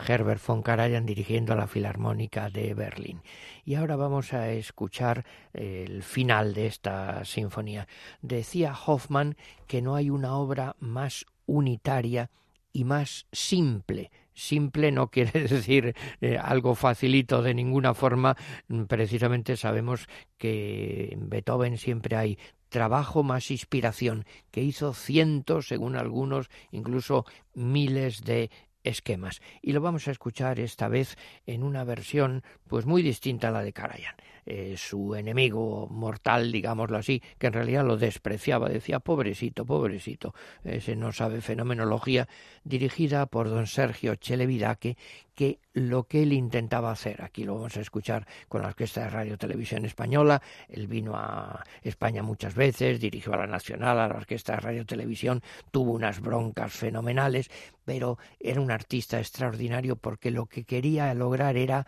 Herbert 0.08 0.46
von 0.46 0.62
Karajan 0.62 1.06
dirigiendo 1.06 1.54
a 1.54 1.58
la 1.58 1.68
Filarmónica 1.68 2.50
de 2.50 2.74
Berlín. 2.74 3.22
Y 3.64 3.76
ahora 3.76 3.96
vamos 3.96 4.34
a 4.34 4.50
escuchar 4.50 5.26
el 5.54 6.04
final 6.04 6.54
de 6.54 6.68
esta 6.68 7.24
sinfonía. 7.24 7.88
Decía 8.22 8.76
Hoffman 8.86 9.38
que 9.68 9.82
no 9.82 9.96
hay 9.96 10.10
una 10.10 10.36
obra 10.36 10.76
más 10.80 11.26
unitaria 11.46 12.30
y 12.74 12.84
más 12.84 13.26
simple 13.32 14.12
simple 14.38 14.92
no 14.92 15.10
quiere 15.10 15.42
decir 15.48 15.96
eh, 16.22 16.38
algo 16.38 16.76
facilito 16.76 17.42
de 17.42 17.54
ninguna 17.54 17.94
forma. 17.94 18.38
Mm, 18.68 18.84
precisamente 18.84 19.58
sabemos 19.58 20.08
que 20.38 21.10
en 21.12 21.30
Beethoven 21.30 21.78
siempre 21.78 22.16
hay 22.16 22.38
trabajo 22.70 23.24
más 23.24 23.50
inspiración, 23.50 24.26
que 24.52 24.62
hizo 24.62 24.94
cientos, 24.94 25.68
según 25.68 25.96
algunos, 25.96 26.50
incluso 26.72 27.26
miles 27.54 28.24
de 28.24 28.52
esquemas. 28.84 29.42
Y 29.62 29.72
lo 29.72 29.82
vamos 29.82 30.08
a 30.08 30.12
escuchar 30.12 30.60
esta 30.60 30.88
vez 30.88 31.18
en 31.46 31.64
una 31.64 31.84
versión 31.84 32.44
pues 32.68 32.86
muy 32.86 33.02
distinta 33.02 33.50
a 33.50 33.52
la 33.52 33.64
de 33.64 33.74
Karajan. 33.74 34.16
Eh, 34.50 34.76
su 34.78 35.14
enemigo 35.14 35.90
mortal, 35.92 36.54
digámoslo 36.54 36.98
así, 36.98 37.22
que 37.38 37.48
en 37.48 37.54
realidad 37.54 37.86
lo 37.86 37.98
despreciaba, 37.98 38.70
decía 38.70 39.02
pobrecito, 39.02 39.66
pobrecito, 39.66 40.34
ese 40.64 40.96
no 40.96 41.12
sabe 41.12 41.42
fenomenología, 41.42 42.30
dirigida 42.64 43.26
por 43.26 43.50
don 43.50 43.68
Sergio 43.68 44.16
Chelevidaque, 44.16 44.96
que 45.36 45.60
lo 45.74 46.06
que 46.06 46.24
él 46.24 46.32
intentaba 46.32 46.92
hacer, 46.92 47.22
aquí 47.24 47.44
lo 47.44 47.56
vamos 47.56 47.76
a 47.76 47.82
escuchar 47.82 48.26
con 48.48 48.62
la 48.62 48.70
Orquesta 48.70 49.02
de 49.02 49.10
Radio 49.10 49.38
Televisión 49.38 49.84
Española, 49.84 50.42
él 50.70 50.88
vino 50.88 51.18
a 51.18 51.66
España 51.84 52.24
muchas 52.24 52.56
veces, 52.56 53.02
dirigió 53.02 53.34
a 53.34 53.40
la 53.40 53.48
Nacional, 53.48 54.00
a 54.00 54.08
la 54.08 54.16
Orquesta 54.16 54.54
de 54.54 54.62
Radio 54.62 54.86
Televisión, 54.86 55.44
tuvo 55.72 55.92
unas 55.92 56.22
broncas 56.22 56.72
fenomenales, 56.72 57.50
pero 57.84 58.18
era 58.40 58.62
un 58.62 58.72
artista 58.72 59.20
extraordinario 59.20 59.98
porque 59.98 60.32
lo 60.32 60.46
que 60.46 60.64
quería 60.64 61.14
lograr 61.14 61.58
era 61.58 61.86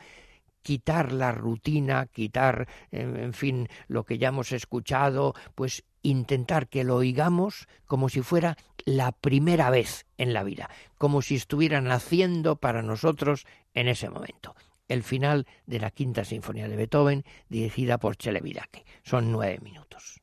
quitar 0.61 1.11
la 1.11 1.31
rutina, 1.31 2.05
quitar, 2.07 2.67
en 2.91 3.33
fin, 3.33 3.67
lo 3.87 4.03
que 4.03 4.17
ya 4.17 4.29
hemos 4.29 4.51
escuchado, 4.51 5.33
pues 5.55 5.83
intentar 6.01 6.67
que 6.67 6.83
lo 6.83 6.95
oigamos 6.95 7.67
como 7.85 8.09
si 8.09 8.21
fuera 8.21 8.57
la 8.85 9.11
primera 9.11 9.69
vez 9.69 10.05
en 10.17 10.33
la 10.33 10.43
vida, 10.43 10.69
como 10.97 11.21
si 11.21 11.35
estuvieran 11.35 11.85
naciendo 11.85 12.55
para 12.55 12.81
nosotros 12.81 13.45
en 13.73 13.87
ese 13.87 14.09
momento. 14.09 14.55
El 14.87 15.03
final 15.03 15.45
de 15.67 15.79
la 15.79 15.91
quinta 15.91 16.25
sinfonía 16.25 16.67
de 16.67 16.75
Beethoven, 16.75 17.23
dirigida 17.47 17.99
por 17.99 18.15
Chelevidake. 18.17 18.85
Son 19.03 19.31
nueve 19.31 19.59
minutos. 19.61 20.21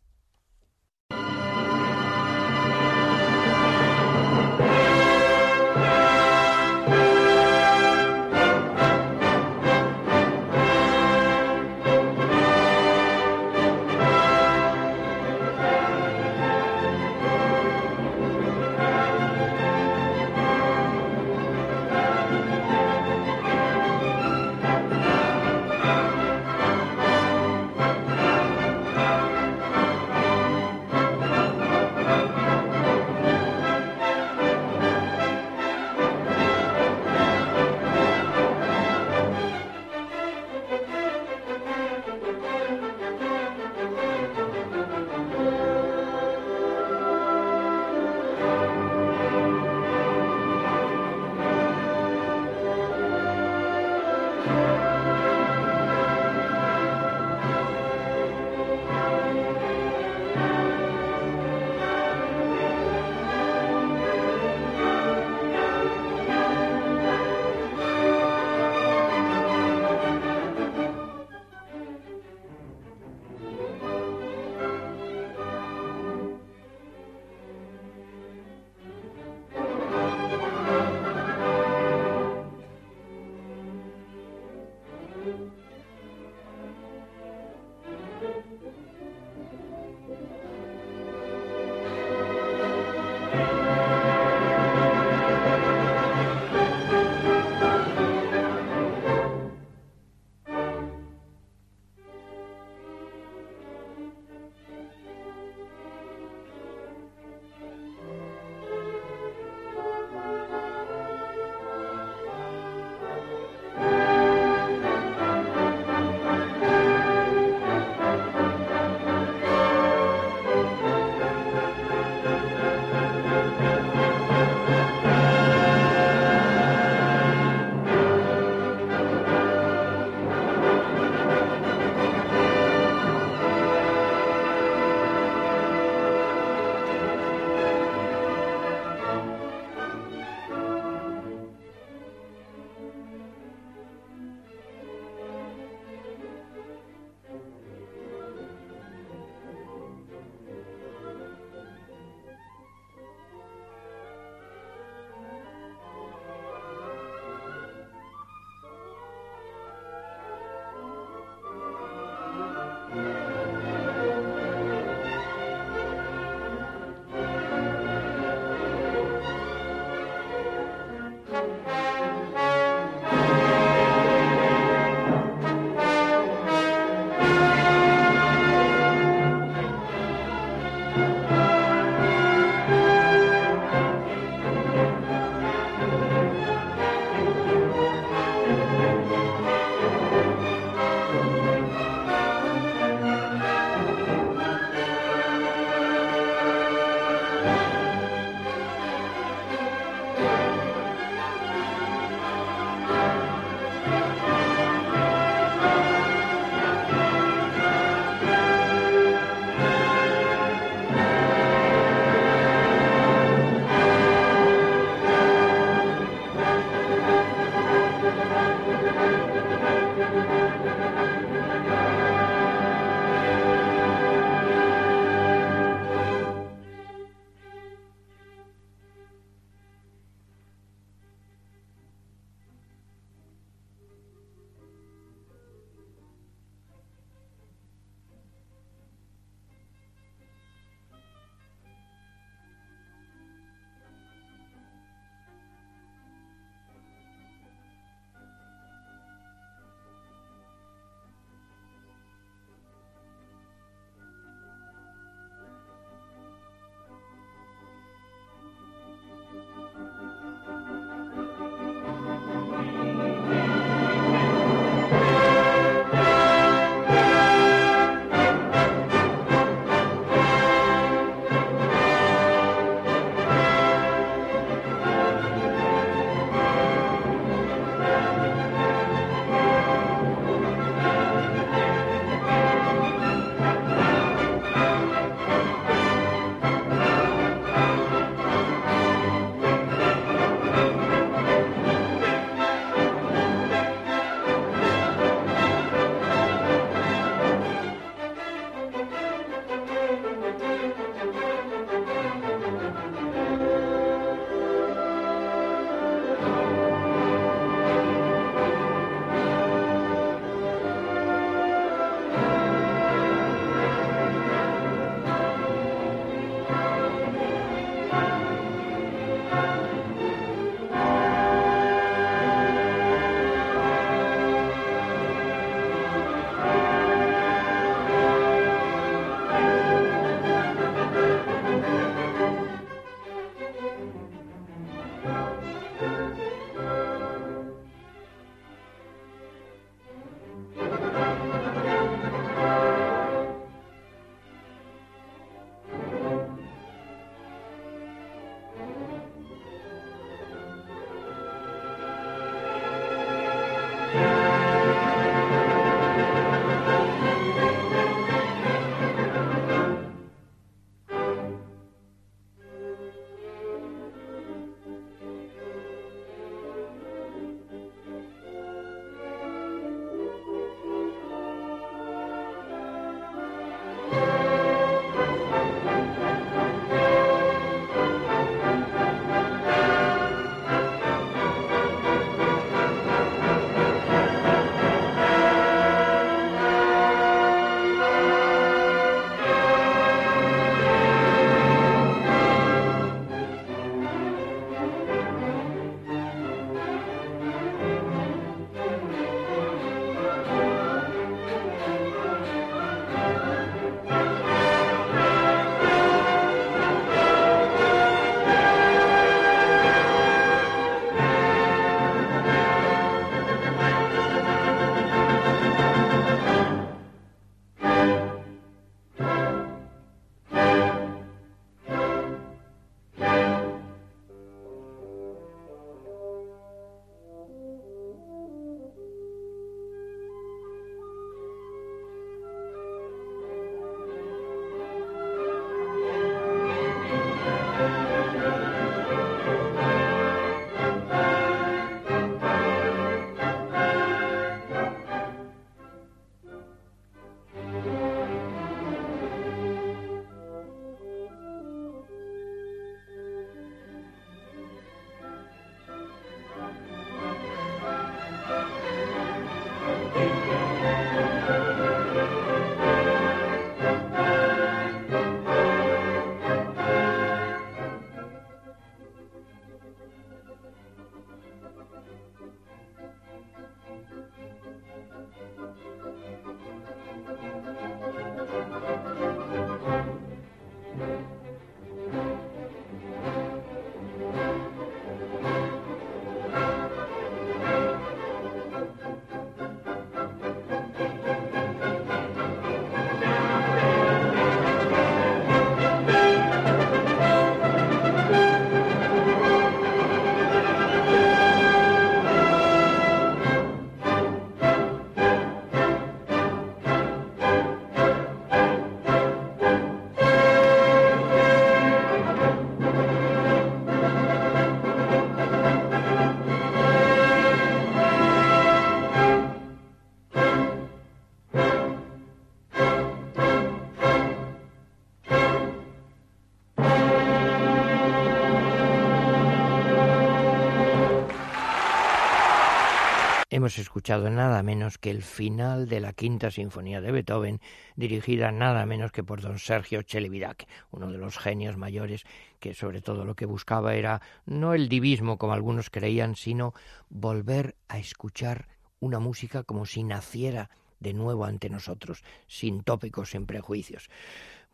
Hemos 533.47 533.59
escuchado 533.59 534.11
nada 534.11 534.43
menos 534.43 534.77
que 534.77 534.91
el 534.91 535.05
final 535.05 535.69
de 535.69 535.79
la 535.79 535.93
quinta 535.93 536.33
sinfonía 536.33 536.81
de 536.81 536.91
Beethoven, 536.91 537.41
dirigida 537.77 538.33
nada 538.33 538.67
menos 538.67 538.91
que 538.91 539.05
por 539.05 539.21
don 539.21 539.39
Sergio 539.39 539.85
Celibidache, 539.87 540.49
uno 540.73 540.91
de 540.91 540.99
los 540.99 541.17
genios 541.17 541.57
mayores 541.57 542.03
que 542.41 542.55
sobre 542.55 542.81
todo 542.81 543.05
lo 543.05 543.15
que 543.15 543.25
buscaba 543.25 543.77
era 543.77 544.03
no 544.25 544.53
el 544.53 544.69
divismo 544.69 545.17
como 545.17 545.33
algunos 545.33 545.71
creían, 545.71 546.17
sino 546.17 546.55
volver 546.89 547.55
a 547.69 547.79
escuchar 547.79 548.49
una 548.81 548.99
música 548.99 549.45
como 549.45 549.65
si 549.65 549.85
naciera 549.85 550.51
de 550.81 550.93
nuevo 550.93 551.25
ante 551.25 551.49
nosotros, 551.49 552.03
sin 552.27 552.65
tópicos, 552.65 553.11
sin 553.11 553.27
prejuicios. 553.27 553.91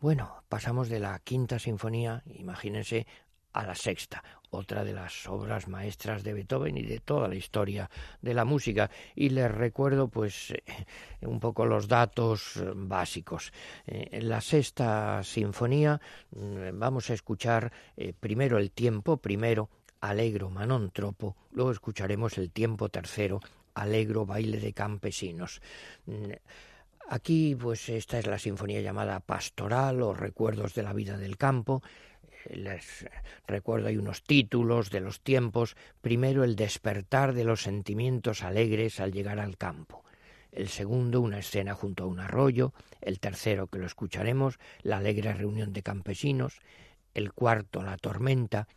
Bueno, 0.03 0.43
pasamos 0.51 0.91
de 0.91 1.01
la 1.01 1.19
quinta 1.21 1.59
sinfonía, 1.59 2.25
imagínense, 2.27 3.07
a 3.55 3.65
la 3.65 3.75
sexta, 3.75 4.23
otra 4.53 4.85
de 4.85 4.93
las 4.93 5.27
obras 5.29 5.67
maestras 5.67 6.23
de 6.23 6.35
Beethoven 6.35 6.77
y 6.77 6.83
de 6.83 7.01
toda 7.01 7.27
la 7.27 7.35
historia 7.35 7.91
de 8.21 8.35
la 8.35 8.45
música. 8.45 8.91
Y 9.15 9.31
les 9.31 9.51
recuerdo, 9.51 10.09
pues, 10.09 10.51
eh, 10.51 10.63
un 11.23 11.41
poco 11.41 11.65
los 11.65 11.89
datos 11.89 12.57
eh, 12.57 12.71
básicos. 12.75 13.53
Eh, 13.87 14.09
en 14.13 14.29
la 14.29 14.41
sexta 14.41 15.23
sinfonía 15.25 16.01
mm, 16.31 16.79
vamos 16.79 17.11
a 17.11 17.15
escuchar 17.15 17.73
primero 18.21 18.59
el 18.59 18.71
tiempo, 18.71 19.17
primero 19.17 19.71
Alegro 20.01 20.51
Manon 20.51 20.91
Tropo, 20.91 21.37
luego 21.53 21.71
escucharemos 21.71 22.37
el 22.37 22.51
tiempo 22.51 22.89
tercero, 22.89 23.41
Alegro 23.75 24.27
Baile 24.27 24.59
de 24.59 24.73
Campesinos. 24.75 25.63
Mm, 26.07 26.33
aquí, 27.09 27.55
pues, 27.55 27.89
esta 27.89 28.19
es 28.19 28.27
la 28.27 28.39
sinfonía 28.39 28.83
llamada 28.83 29.21
Pastoral 29.21 30.03
o 30.03 30.13
Recuerdos 30.13 30.75
de 30.75 30.83
la 30.83 30.93
Vida 30.93 31.17
del 31.17 31.39
Campo 31.39 31.83
les 32.51 33.07
recuerdo 33.47 33.89
hay 33.89 33.97
unos 33.97 34.23
títulos 34.23 34.91
de 34.91 35.01
los 35.01 35.21
tiempos. 35.21 35.77
Primero, 36.01 36.45
el 36.45 36.57
despertar 36.57 37.33
de 37.35 37.45
los 37.45 37.63
sentimientos 37.63 38.43
alegres 38.43 39.01
al 39.01 39.13
llegar 39.13 39.39
al 39.39 39.57
campo. 39.57 40.05
El 40.53 40.69
segundo, 40.69 41.21
una 41.21 41.39
escena 41.39 41.75
junto 41.75 42.05
a 42.05 42.07
un 42.07 42.21
arroyo. 42.21 42.73
El 43.01 43.21
tercero, 43.21 43.69
que 43.69 43.79
lo 43.79 43.87
escucharemos, 43.87 44.59
la 44.83 44.99
alegre 44.99 45.33
reunión 45.33 45.73
de 45.73 45.83
campesinos. 45.83 46.61
El 47.15 47.33
cuarto, 47.33 47.83
la 47.83 47.97
tormenta. 47.97 48.69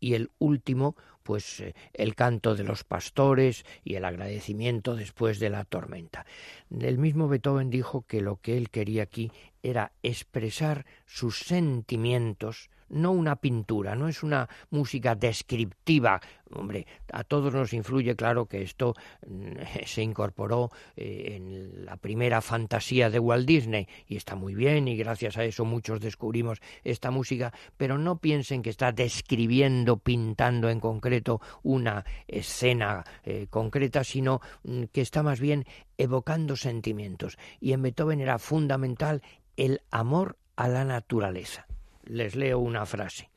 Y 0.00 0.14
el 0.14 0.30
último, 0.38 0.96
pues 1.22 1.60
eh, 1.60 1.74
el 1.92 2.14
canto 2.14 2.56
de 2.56 2.64
los 2.64 2.84
pastores 2.84 3.64
y 3.84 3.96
el 3.96 4.06
agradecimiento 4.06 4.96
después 4.96 5.38
de 5.38 5.50
la 5.50 5.64
tormenta. 5.64 6.24
El 6.70 6.96
mismo 6.96 7.28
Beethoven 7.28 7.68
dijo 7.68 8.02
que 8.06 8.22
lo 8.22 8.36
que 8.36 8.56
él 8.56 8.70
quería 8.70 9.02
aquí 9.02 9.30
era 9.62 9.92
expresar 10.02 10.86
sus 11.04 11.40
sentimientos 11.40 12.70
no 12.90 13.12
una 13.12 13.36
pintura, 13.36 13.94
no 13.94 14.08
es 14.08 14.22
una 14.22 14.48
música 14.70 15.14
descriptiva. 15.14 16.20
Hombre, 16.52 16.86
a 17.12 17.22
todos 17.22 17.54
nos 17.54 17.72
influye, 17.72 18.16
claro, 18.16 18.46
que 18.46 18.62
esto 18.62 18.94
mm, 19.26 19.52
se 19.86 20.02
incorporó 20.02 20.70
eh, 20.96 21.36
en 21.36 21.84
la 21.84 21.96
primera 21.96 22.40
fantasía 22.40 23.08
de 23.08 23.18
Walt 23.18 23.46
Disney 23.46 23.86
y 24.06 24.16
está 24.16 24.34
muy 24.34 24.54
bien 24.54 24.88
y 24.88 24.96
gracias 24.96 25.36
a 25.36 25.44
eso 25.44 25.64
muchos 25.64 26.00
descubrimos 26.00 26.60
esta 26.82 27.10
música, 27.10 27.52
pero 27.76 27.98
no 27.98 28.18
piensen 28.18 28.62
que 28.62 28.70
está 28.70 28.92
describiendo, 28.92 29.96
pintando 29.98 30.68
en 30.68 30.80
concreto 30.80 31.40
una 31.62 32.04
escena 32.26 33.04
eh, 33.22 33.46
concreta, 33.48 34.02
sino 34.02 34.40
mm, 34.64 34.84
que 34.92 35.00
está 35.00 35.22
más 35.22 35.40
bien 35.40 35.64
evocando 35.96 36.56
sentimientos. 36.56 37.38
Y 37.60 37.72
en 37.72 37.82
Beethoven 37.82 38.20
era 38.20 38.38
fundamental 38.38 39.22
el 39.56 39.82
amor 39.90 40.36
a 40.56 40.68
la 40.68 40.84
naturaleza 40.84 41.69
les 42.10 42.34
leo 42.34 42.58
una 42.58 42.86
frase. 42.86 43.30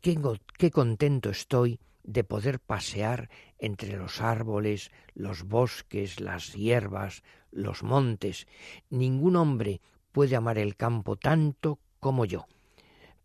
Qué, 0.00 0.70
contento 0.70 1.30
estoy 1.30 1.80
de 2.02 2.24
poder 2.24 2.60
pasear 2.60 3.30
entre 3.58 3.96
los 3.96 4.20
árboles, 4.20 4.90
los 5.14 5.44
bosques, 5.44 6.20
las 6.20 6.52
hierbas, 6.52 7.22
los 7.50 7.82
montes. 7.82 8.46
Ningún 8.90 9.36
hombre 9.36 9.80
puede 10.12 10.36
amar 10.36 10.58
el 10.58 10.76
campo 10.76 11.16
tanto 11.16 11.78
como 12.00 12.26
yo. 12.26 12.46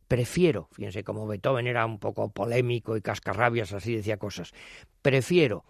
Prefiero, 0.08 0.70
fíjense 0.72 1.04
como 1.04 1.28
Beethoven 1.28 1.68
era 1.68 1.86
un 1.86 2.00
poco 2.00 2.32
polémico 2.32 2.96
y 2.96 3.02
cascarrabias, 3.02 3.74
así 3.74 3.96
decía 3.96 4.18
cosas, 4.18 4.54
prefiero 5.02 5.66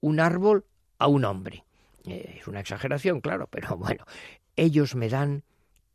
un 0.00 0.18
árbol 0.18 0.66
a 0.98 1.06
un 1.06 1.24
hombre. 1.24 1.64
Eh, 2.04 2.38
es 2.40 2.48
una 2.48 2.60
exageración, 2.60 3.20
claro, 3.20 3.46
pero 3.46 3.76
bueno, 3.78 4.04
ellos 4.56 4.96
me 4.96 5.08
dan 5.08 5.44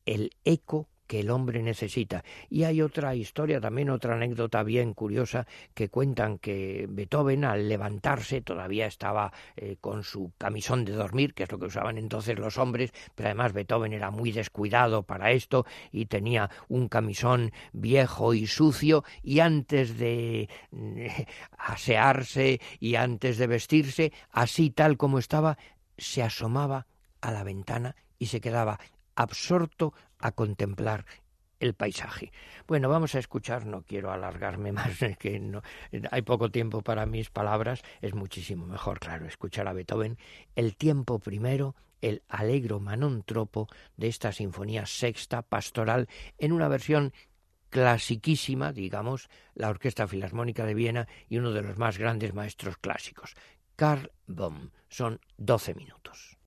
el 0.06 0.32
eco 0.46 0.88
que 1.12 1.19
el 1.19 1.30
hombre 1.30 1.62
necesita. 1.62 2.24
Y 2.50 2.63
hay 2.63 2.82
otra 2.82 3.15
historia, 3.15 3.60
también 3.60 3.89
otra 3.89 4.15
anécdota 4.15 4.63
bien 4.63 4.93
curiosa, 4.93 5.45
que 5.74 5.89
cuentan 5.89 6.38
que 6.38 6.88
Beethoven 6.89 7.43
al 7.43 7.67
levantarse 7.67 8.39
todavía 8.39 8.86
estaba 8.86 9.34
eh, 9.58 9.76
con 9.82 10.06
su 10.06 10.32
camisón 10.38 10.86
de 10.86 10.93
dormir, 10.93 11.34
que 11.34 11.43
es 11.43 11.52
lo 11.52 11.60
que 11.60 11.65
usaban 11.65 11.97
entonces 11.97 12.39
los 12.39 12.58
hombres, 12.58 12.93
pero 13.13 13.28
además 13.28 13.52
Beethoven 13.52 13.91
era 13.91 14.10
muy 14.10 14.32
descuidado 14.32 15.04
para 15.04 15.32
esto 15.32 15.65
y 15.91 16.06
tenía 16.06 16.50
un 16.69 16.88
camisón 16.88 17.52
viejo 17.74 18.34
y 18.34 18.47
sucio 18.47 19.04
y 19.21 19.39
antes 19.39 19.97
de 19.97 20.47
eh, 20.71 21.26
asearse 21.58 22.62
y 22.80 22.95
antes 22.95 23.38
de 23.38 23.47
vestirse, 23.47 24.13
así 24.30 24.69
tal 24.69 24.95
como 24.95 25.19
estaba, 25.19 25.58
se 25.97 26.24
asomaba 26.24 26.88
a 27.19 27.34
la 27.34 27.43
ventana 27.43 27.97
y 28.17 28.28
se 28.28 28.39
quedaba 28.39 28.80
absorto 29.15 29.93
a 30.22 30.32
contemplar 30.32 31.06
el 31.62 31.76
paisaje. 31.76 32.32
Bueno, 32.68 32.90
vamos 32.90 33.16
a 33.16 33.20
escuchar, 33.20 33.66
no 33.66 33.84
quiero 33.84 34.12
alargarme 34.12 34.72
más, 34.74 35.00
que 35.20 35.40
no, 35.40 35.62
hay 36.10 36.22
poco 36.24 36.50
tiempo 36.50 36.82
para 36.82 37.06
mis 37.06 37.30
palabras, 37.30 37.84
es 38.02 38.14
muchísimo 38.14 38.66
mejor, 38.66 39.00
claro, 39.00 39.26
escuchar 39.26 39.68
a 39.68 39.74
Beethoven, 39.74 40.18
el 40.56 40.76
tiempo 40.76 41.20
primero, 41.20 41.76
el 42.02 42.24
alegro 42.28 42.80
manon 42.80 43.24
tropo 43.24 43.68
de 43.96 44.08
esta 44.08 44.32
sinfonía 44.32 44.88
sexta 44.88 45.44
pastoral 45.44 46.10
en 46.40 46.52
una 46.52 46.68
versión 46.68 47.14
clasiquísima, 47.70 48.74
digamos, 48.74 49.30
la 49.54 49.70
Orquesta 49.70 50.08
Filarmónica 50.08 50.66
de 50.66 50.74
Viena 50.74 51.08
y 51.30 51.38
uno 51.38 51.52
de 51.52 51.62
los 51.62 51.78
más 51.78 51.98
grandes 51.98 52.34
maestros 52.34 52.78
clásicos, 52.78 53.36
Karl 53.76 54.12
Bohm. 54.28 54.72
Son 54.90 55.22
doce 55.38 55.74
minutos. 55.74 56.41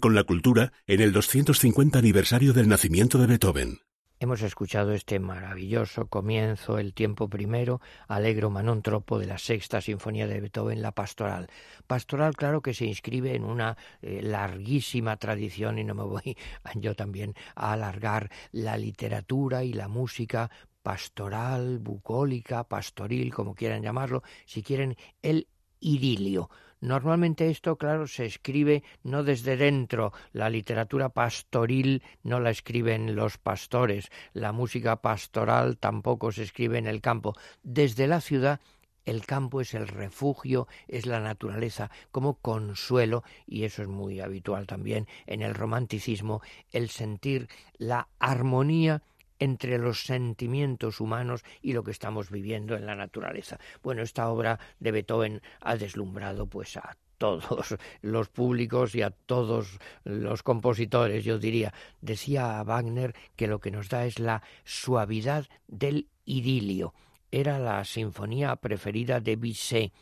Con 0.00 0.14
la 0.14 0.22
cultura 0.22 0.72
en 0.86 1.00
el 1.00 1.12
250 1.12 1.98
aniversario 1.98 2.52
del 2.52 2.68
nacimiento 2.68 3.18
de 3.18 3.26
Beethoven. 3.26 3.80
Hemos 4.20 4.40
escuchado 4.42 4.92
este 4.92 5.18
maravilloso 5.18 6.06
comienzo, 6.06 6.78
el 6.78 6.94
tiempo 6.94 7.28
primero, 7.28 7.80
alegro 8.06 8.48
Manon 8.48 8.80
Tropo 8.80 9.18
de 9.18 9.26
la 9.26 9.38
sexta 9.38 9.80
sinfonía 9.80 10.28
de 10.28 10.40
Beethoven, 10.40 10.82
la 10.82 10.92
pastoral. 10.92 11.48
Pastoral, 11.88 12.36
claro 12.36 12.62
que 12.62 12.74
se 12.74 12.84
inscribe 12.84 13.34
en 13.34 13.42
una 13.42 13.76
eh, 14.02 14.20
larguísima 14.22 15.16
tradición 15.16 15.80
y 15.80 15.84
no 15.84 15.96
me 15.96 16.04
voy 16.04 16.36
yo 16.76 16.94
también 16.94 17.34
a 17.56 17.72
alargar 17.72 18.30
la 18.52 18.76
literatura 18.76 19.64
y 19.64 19.72
la 19.72 19.88
música 19.88 20.48
pastoral, 20.82 21.80
bucólica, 21.80 22.62
pastoril, 22.64 23.34
como 23.34 23.56
quieran 23.56 23.82
llamarlo, 23.82 24.22
si 24.46 24.62
quieren, 24.62 24.96
el 25.22 25.48
idilio 25.80 26.48
Normalmente 26.82 27.48
esto, 27.48 27.76
claro, 27.76 28.08
se 28.08 28.26
escribe 28.26 28.82
no 29.04 29.22
desde 29.22 29.56
dentro. 29.56 30.12
La 30.32 30.50
literatura 30.50 31.10
pastoril 31.10 32.02
no 32.24 32.40
la 32.40 32.50
escriben 32.50 33.14
los 33.14 33.38
pastores. 33.38 34.10
La 34.32 34.50
música 34.50 34.96
pastoral 34.96 35.78
tampoco 35.78 36.32
se 36.32 36.42
escribe 36.42 36.78
en 36.78 36.88
el 36.88 37.00
campo. 37.00 37.36
Desde 37.62 38.08
la 38.08 38.20
ciudad 38.20 38.58
el 39.04 39.24
campo 39.26 39.60
es 39.60 39.74
el 39.74 39.86
refugio, 39.86 40.66
es 40.88 41.06
la 41.06 41.20
naturaleza 41.20 41.88
como 42.10 42.34
consuelo, 42.34 43.22
y 43.46 43.62
eso 43.62 43.82
es 43.82 43.88
muy 43.88 44.18
habitual 44.18 44.66
también 44.66 45.06
en 45.26 45.42
el 45.42 45.54
romanticismo, 45.54 46.42
el 46.72 46.88
sentir 46.88 47.48
la 47.78 48.08
armonía 48.18 49.02
entre 49.42 49.76
los 49.76 50.04
sentimientos 50.04 51.00
humanos 51.00 51.42
y 51.62 51.72
lo 51.72 51.82
que 51.82 51.90
estamos 51.90 52.30
viviendo 52.30 52.76
en 52.76 52.86
la 52.86 52.94
naturaleza. 52.94 53.58
Bueno, 53.82 54.02
esta 54.02 54.30
obra 54.30 54.60
de 54.78 54.92
Beethoven 54.92 55.42
ha 55.60 55.74
deslumbrado 55.74 56.46
pues 56.46 56.76
a 56.76 56.96
todos 57.18 57.76
los 58.02 58.28
públicos 58.28 58.94
y 58.94 59.02
a 59.02 59.10
todos 59.10 59.80
los 60.04 60.44
compositores, 60.44 61.24
yo 61.24 61.40
diría. 61.40 61.74
Decía 62.00 62.62
Wagner 62.62 63.16
que 63.34 63.48
lo 63.48 63.58
que 63.58 63.72
nos 63.72 63.88
da 63.88 64.06
es 64.06 64.20
la 64.20 64.44
suavidad 64.62 65.46
del 65.66 66.06
idilio. 66.24 66.94
Era 67.32 67.58
la 67.58 67.84
sinfonía 67.84 68.54
preferida 68.54 69.18
de 69.18 69.34
Bizet. 69.34 69.92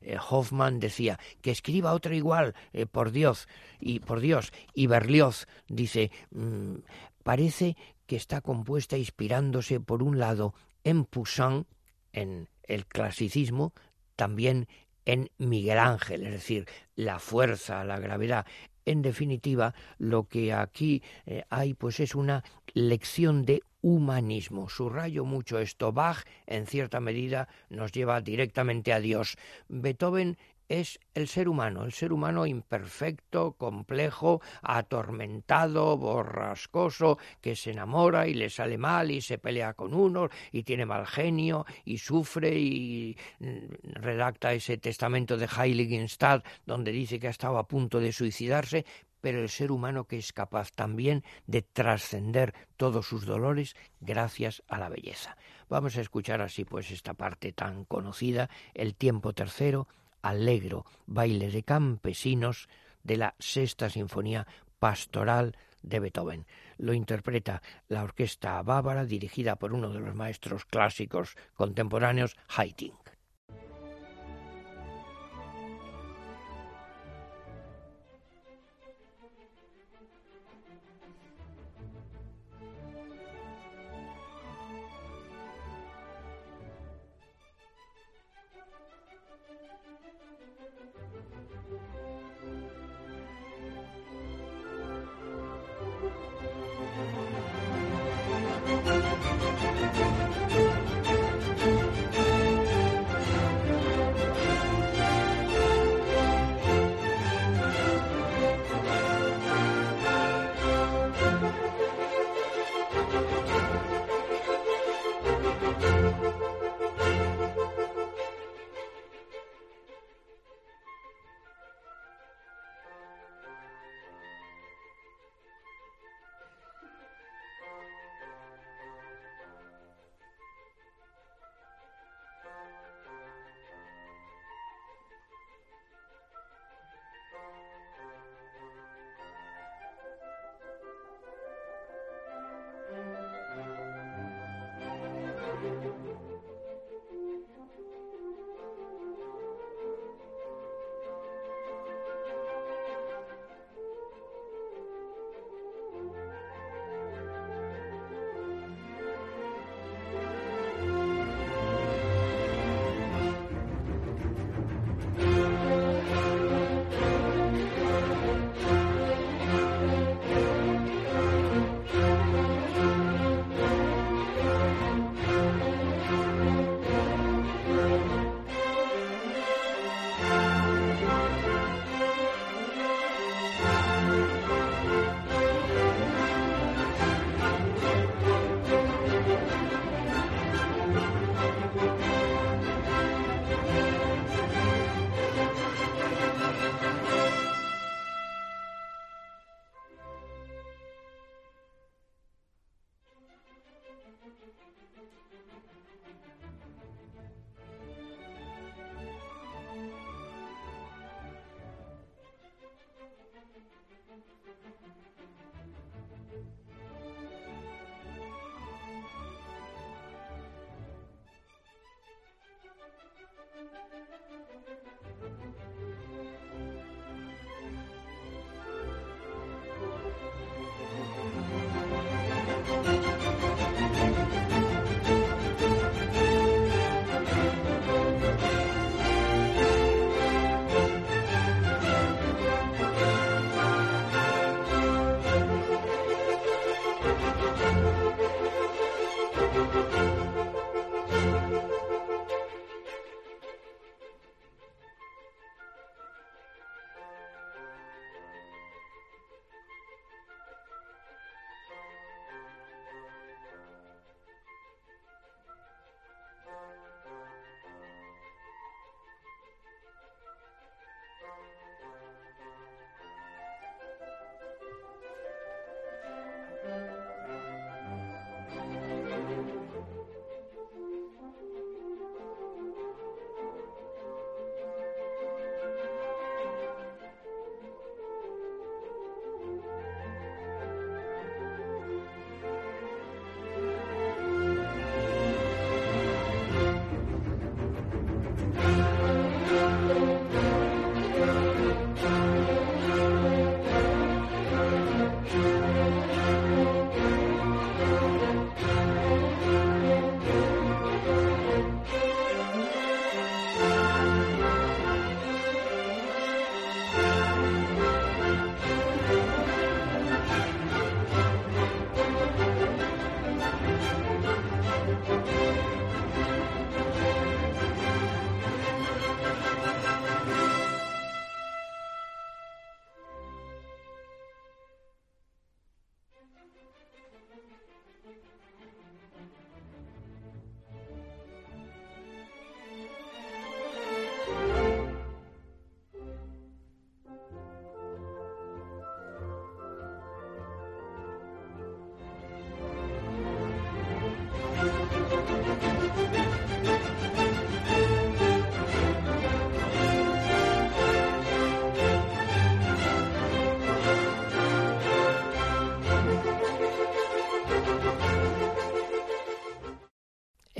Eh, 0.00 0.16
Hoffman 0.30 0.80
decía 0.80 1.18
que 1.40 1.50
escriba 1.50 1.92
otra 1.92 2.14
igual, 2.14 2.54
eh, 2.72 2.86
por 2.86 3.10
Dios, 3.10 3.48
y 3.80 4.00
por 4.00 4.20
Dios. 4.20 4.52
Y 4.74 4.86
Berlioz 4.86 5.46
dice, 5.68 6.10
mm, 6.30 6.76
parece 7.22 7.76
que 8.06 8.16
está 8.16 8.40
compuesta 8.40 8.96
inspirándose 8.96 9.80
por 9.80 10.02
un 10.02 10.18
lado 10.18 10.54
en 10.84 11.04
Poussin, 11.04 11.66
en 12.12 12.48
el 12.62 12.86
clasicismo, 12.86 13.72
también 14.16 14.68
en 15.04 15.30
Miguel 15.38 15.78
Ángel, 15.78 16.26
es 16.26 16.32
decir, 16.32 16.66
la 16.94 17.18
fuerza, 17.18 17.84
la 17.84 17.98
gravedad. 17.98 18.46
En 18.84 19.02
definitiva, 19.02 19.74
lo 19.98 20.24
que 20.24 20.52
aquí 20.52 21.02
eh, 21.26 21.44
hay 21.50 21.74
pues 21.74 22.00
es 22.00 22.14
una 22.14 22.44
lección 22.74 23.44
de 23.44 23.62
humanismo. 23.80 24.68
Subrayo 24.68 25.24
mucho 25.24 25.58
esto. 25.58 25.92
Bach, 25.92 26.24
en 26.46 26.66
cierta 26.66 27.00
medida, 27.00 27.48
nos 27.68 27.92
lleva 27.92 28.20
directamente 28.20 28.92
a 28.92 29.00
Dios. 29.00 29.36
Beethoven 29.68 30.36
es 30.68 31.00
el 31.14 31.28
ser 31.28 31.48
humano, 31.48 31.84
el 31.84 31.92
ser 31.92 32.12
humano 32.12 32.46
imperfecto, 32.46 33.52
complejo, 33.52 34.40
atormentado, 34.62 35.96
borrascoso, 35.96 37.18
que 37.40 37.56
se 37.56 37.70
enamora 37.70 38.26
y 38.26 38.34
le 38.34 38.50
sale 38.50 38.78
mal 38.78 39.10
y 39.10 39.20
se 39.20 39.38
pelea 39.38 39.74
con 39.74 39.94
uno 39.94 40.28
y 40.52 40.62
tiene 40.62 40.86
mal 40.86 41.06
genio 41.06 41.64
y 41.84 41.98
sufre 41.98 42.58
y 42.58 43.16
mm, 43.40 43.92
redacta 43.94 44.52
ese 44.52 44.76
testamento 44.78 45.36
de 45.36 45.48
Heiligenstadt 45.48 46.44
donde 46.66 46.92
dice 46.92 47.18
que 47.18 47.28
ha 47.28 47.30
estado 47.30 47.58
a 47.58 47.66
punto 47.66 48.00
de 48.00 48.12
suicidarse, 48.12 48.84
pero 49.20 49.40
el 49.40 49.48
ser 49.48 49.72
humano 49.72 50.04
que 50.04 50.18
es 50.18 50.32
capaz 50.32 50.70
también 50.72 51.24
de 51.46 51.62
trascender 51.62 52.54
todos 52.76 53.06
sus 53.06 53.26
dolores 53.26 53.74
gracias 54.00 54.62
a 54.68 54.78
la 54.78 54.88
belleza. 54.88 55.36
Vamos 55.68 55.96
a 55.96 56.00
escuchar 56.00 56.40
así 56.40 56.64
pues 56.64 56.90
esta 56.90 57.14
parte 57.14 57.52
tan 57.52 57.84
conocida, 57.84 58.48
el 58.74 58.94
tiempo 58.94 59.32
tercero, 59.32 59.88
alegro 60.22 60.84
baile 61.06 61.50
de 61.50 61.62
campesinos 61.62 62.68
de 63.02 63.16
la 63.16 63.34
sexta 63.38 63.90
sinfonía 63.90 64.46
pastoral 64.78 65.56
de 65.82 66.00
Beethoven. 66.00 66.46
Lo 66.76 66.92
interpreta 66.92 67.62
la 67.88 68.02
orquesta 68.02 68.62
bávara 68.62 69.04
dirigida 69.04 69.56
por 69.56 69.72
uno 69.72 69.90
de 69.90 70.00
los 70.00 70.14
maestros 70.14 70.64
clásicos 70.64 71.36
contemporáneos, 71.54 72.36
Haydn. 72.48 72.92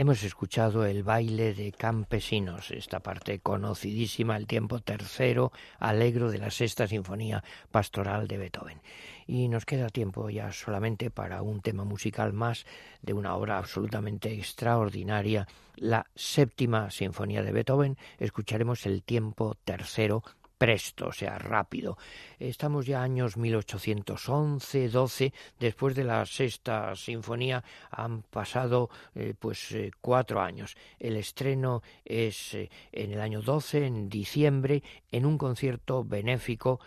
Hemos 0.08 0.24
escuchado 0.24 0.86
el 0.86 1.02
baile 1.02 1.52
de 1.52 1.70
campesinos, 1.70 2.70
esta 2.70 3.00
parte 3.00 3.40
conocidísima, 3.40 4.38
el 4.38 4.46
tiempo 4.46 4.80
tercero, 4.80 5.52
alegro 5.78 6.30
de 6.30 6.38
la 6.38 6.50
sexta 6.50 6.86
sinfonía 6.86 7.44
pastoral 7.70 8.26
de 8.26 8.38
Beethoven. 8.38 8.80
Y 9.26 9.48
nos 9.48 9.66
queda 9.66 9.90
tiempo 9.90 10.30
ya 10.30 10.50
solamente 10.50 11.10
para 11.10 11.42
un 11.42 11.60
tema 11.60 11.84
musical 11.84 12.32
más 12.32 12.64
de 13.02 13.12
una 13.12 13.34
obra 13.34 13.58
absolutamente 13.58 14.32
extraordinaria, 14.32 15.46
la 15.76 16.06
séptima 16.14 16.90
sinfonía 16.90 17.42
de 17.42 17.52
Beethoven. 17.52 17.98
Escucharemos 18.18 18.86
el 18.86 19.02
tiempo 19.02 19.56
tercero 19.62 20.22
presto, 20.58 21.06
o 21.06 21.12
sea, 21.12 21.38
rápido. 21.38 21.96
Estamos 22.38 22.84
ya 22.84 23.00
años 23.00 23.36
1811, 23.36 24.88
12, 24.88 25.32
después 25.58 25.94
de 25.94 26.04
la 26.04 26.26
sexta 26.26 26.94
sinfonía 26.96 27.62
han 27.90 28.22
pasado 28.22 28.90
eh, 29.14 29.34
pues 29.38 29.70
eh, 29.72 29.92
cuatro 30.00 30.40
años. 30.40 30.76
El 30.98 31.16
estreno 31.16 31.82
es 32.04 32.54
eh, 32.54 32.70
en 32.92 33.12
el 33.12 33.20
año 33.20 33.40
12, 33.40 33.86
en 33.86 34.08
diciembre, 34.08 34.82
en 35.12 35.24
un 35.24 35.38
concierto 35.38 36.04
benéfico 36.04 36.80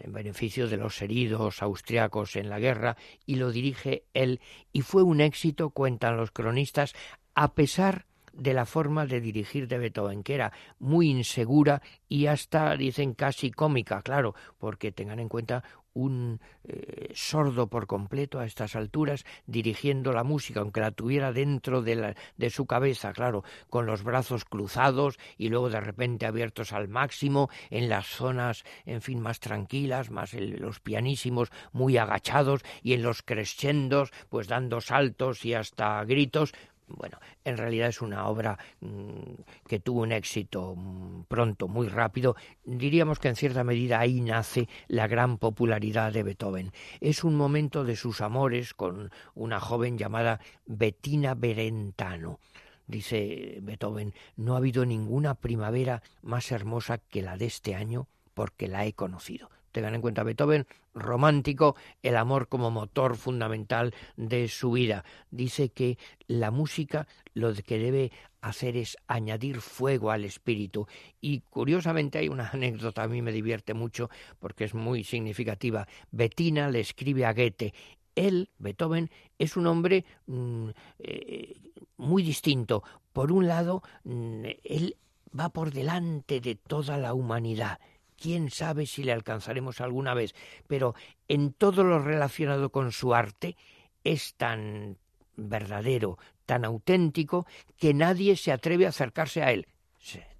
en 0.00 0.12
beneficio 0.12 0.68
de 0.68 0.76
los 0.76 1.02
heridos 1.02 1.62
austriacos 1.62 2.36
en 2.36 2.48
la 2.48 2.60
guerra 2.60 2.96
y 3.26 3.34
lo 3.34 3.50
dirige 3.50 4.04
él 4.14 4.40
y 4.72 4.82
fue 4.82 5.02
un 5.02 5.20
éxito, 5.20 5.70
cuentan 5.70 6.16
los 6.16 6.30
cronistas, 6.30 6.94
a 7.34 7.54
pesar 7.54 8.02
de 8.02 8.17
la 8.32 8.66
forma 8.66 9.06
de 9.06 9.20
dirigir 9.20 9.68
de 9.68 9.78
Beethoven, 9.78 10.22
que 10.22 10.34
era 10.34 10.52
muy 10.78 11.10
insegura 11.10 11.82
y 12.08 12.26
hasta, 12.26 12.76
dicen, 12.76 13.14
casi 13.14 13.50
cómica, 13.50 14.02
claro, 14.02 14.34
porque 14.58 14.92
tengan 14.92 15.18
en 15.18 15.28
cuenta 15.28 15.62
un 15.98 16.40
eh, 16.62 17.10
sordo 17.14 17.68
por 17.68 17.88
completo 17.88 18.38
a 18.38 18.46
estas 18.46 18.76
alturas 18.76 19.24
dirigiendo 19.46 20.12
la 20.12 20.22
música, 20.22 20.60
aunque 20.60 20.80
la 20.80 20.92
tuviera 20.92 21.32
dentro 21.32 21.82
de, 21.82 21.96
la, 21.96 22.14
de 22.36 22.50
su 22.50 22.66
cabeza, 22.66 23.12
claro, 23.12 23.42
con 23.68 23.86
los 23.86 24.04
brazos 24.04 24.44
cruzados 24.44 25.18
y 25.36 25.48
luego 25.48 25.70
de 25.70 25.80
repente 25.80 26.26
abiertos 26.26 26.72
al 26.72 26.86
máximo 26.86 27.50
en 27.70 27.88
las 27.88 28.06
zonas, 28.06 28.64
en 28.86 29.02
fin, 29.02 29.20
más 29.20 29.40
tranquilas, 29.40 30.10
más 30.10 30.34
los 30.34 30.78
pianísimos 30.78 31.50
muy 31.72 31.96
agachados 31.96 32.62
y 32.82 32.92
en 32.92 33.02
los 33.02 33.22
crescendos, 33.22 34.12
pues 34.28 34.46
dando 34.46 34.80
saltos 34.80 35.44
y 35.44 35.54
hasta 35.54 36.04
gritos, 36.04 36.52
bueno, 36.88 37.18
en 37.44 37.56
realidad 37.56 37.88
es 37.88 38.00
una 38.00 38.26
obra 38.26 38.58
mm, 38.80 39.66
que 39.66 39.80
tuvo 39.80 40.02
un 40.02 40.12
éxito 40.12 40.74
mm, 40.76 41.24
pronto, 41.28 41.68
muy 41.68 41.88
rápido. 41.88 42.36
Diríamos 42.64 43.18
que 43.18 43.28
en 43.28 43.36
cierta 43.36 43.64
medida 43.64 44.00
ahí 44.00 44.20
nace 44.20 44.68
la 44.88 45.06
gran 45.06 45.38
popularidad 45.38 46.12
de 46.12 46.22
Beethoven. 46.22 46.72
Es 47.00 47.24
un 47.24 47.36
momento 47.36 47.84
de 47.84 47.96
sus 47.96 48.20
amores 48.20 48.74
con 48.74 49.10
una 49.34 49.60
joven 49.60 49.98
llamada 49.98 50.40
Bettina 50.66 51.34
Berentano. 51.34 52.40
Dice 52.86 53.58
Beethoven, 53.60 54.14
no 54.36 54.54
ha 54.54 54.58
habido 54.58 54.86
ninguna 54.86 55.34
primavera 55.34 56.02
más 56.22 56.50
hermosa 56.50 56.98
que 56.98 57.20
la 57.20 57.36
de 57.36 57.46
este 57.46 57.74
año 57.74 58.08
porque 58.32 58.66
la 58.68 58.86
he 58.86 58.94
conocido. 58.94 59.50
Tengan 59.72 59.94
en 59.94 60.00
cuenta 60.00 60.22
Beethoven, 60.22 60.66
romántico, 60.94 61.76
el 62.02 62.16
amor 62.16 62.48
como 62.48 62.70
motor 62.70 63.16
fundamental 63.16 63.94
de 64.16 64.48
su 64.48 64.72
vida. 64.72 65.04
Dice 65.30 65.70
que 65.70 65.98
la 66.26 66.50
música 66.50 67.06
lo 67.34 67.52
que 67.54 67.78
debe 67.78 68.12
hacer 68.40 68.76
es 68.76 68.96
añadir 69.06 69.60
fuego 69.60 70.10
al 70.10 70.24
espíritu. 70.24 70.86
Y 71.20 71.40
curiosamente 71.40 72.18
hay 72.18 72.28
una 72.28 72.48
anécdota, 72.52 73.02
a 73.02 73.08
mí 73.08 73.22
me 73.22 73.32
divierte 73.32 73.74
mucho 73.74 74.10
porque 74.38 74.64
es 74.64 74.74
muy 74.74 75.04
significativa. 75.04 75.86
Bettina 76.10 76.70
le 76.70 76.80
escribe 76.80 77.24
a 77.24 77.32
Goethe. 77.32 77.74
Él, 78.14 78.50
Beethoven, 78.58 79.10
es 79.38 79.56
un 79.56 79.66
hombre 79.68 80.04
mm, 80.26 80.70
eh, 80.98 81.54
muy 81.96 82.22
distinto. 82.22 82.82
Por 83.12 83.30
un 83.30 83.46
lado, 83.46 83.82
mm, 84.04 84.44
él 84.64 84.96
va 85.38 85.50
por 85.50 85.72
delante 85.72 86.40
de 86.40 86.56
toda 86.56 86.96
la 86.96 87.14
humanidad 87.14 87.78
quién 88.20 88.50
sabe 88.50 88.86
si 88.86 89.02
le 89.02 89.12
alcanzaremos 89.12 89.80
alguna 89.80 90.14
vez, 90.14 90.34
pero 90.66 90.94
en 91.28 91.52
todo 91.52 91.84
lo 91.84 92.00
relacionado 92.00 92.70
con 92.70 92.92
su 92.92 93.14
arte 93.14 93.56
es 94.04 94.34
tan 94.34 94.96
verdadero, 95.36 96.18
tan 96.44 96.64
auténtico, 96.64 97.46
que 97.78 97.94
nadie 97.94 98.36
se 98.36 98.52
atreve 98.52 98.86
a 98.86 98.90
acercarse 98.90 99.42
a 99.42 99.52
él. 99.52 99.66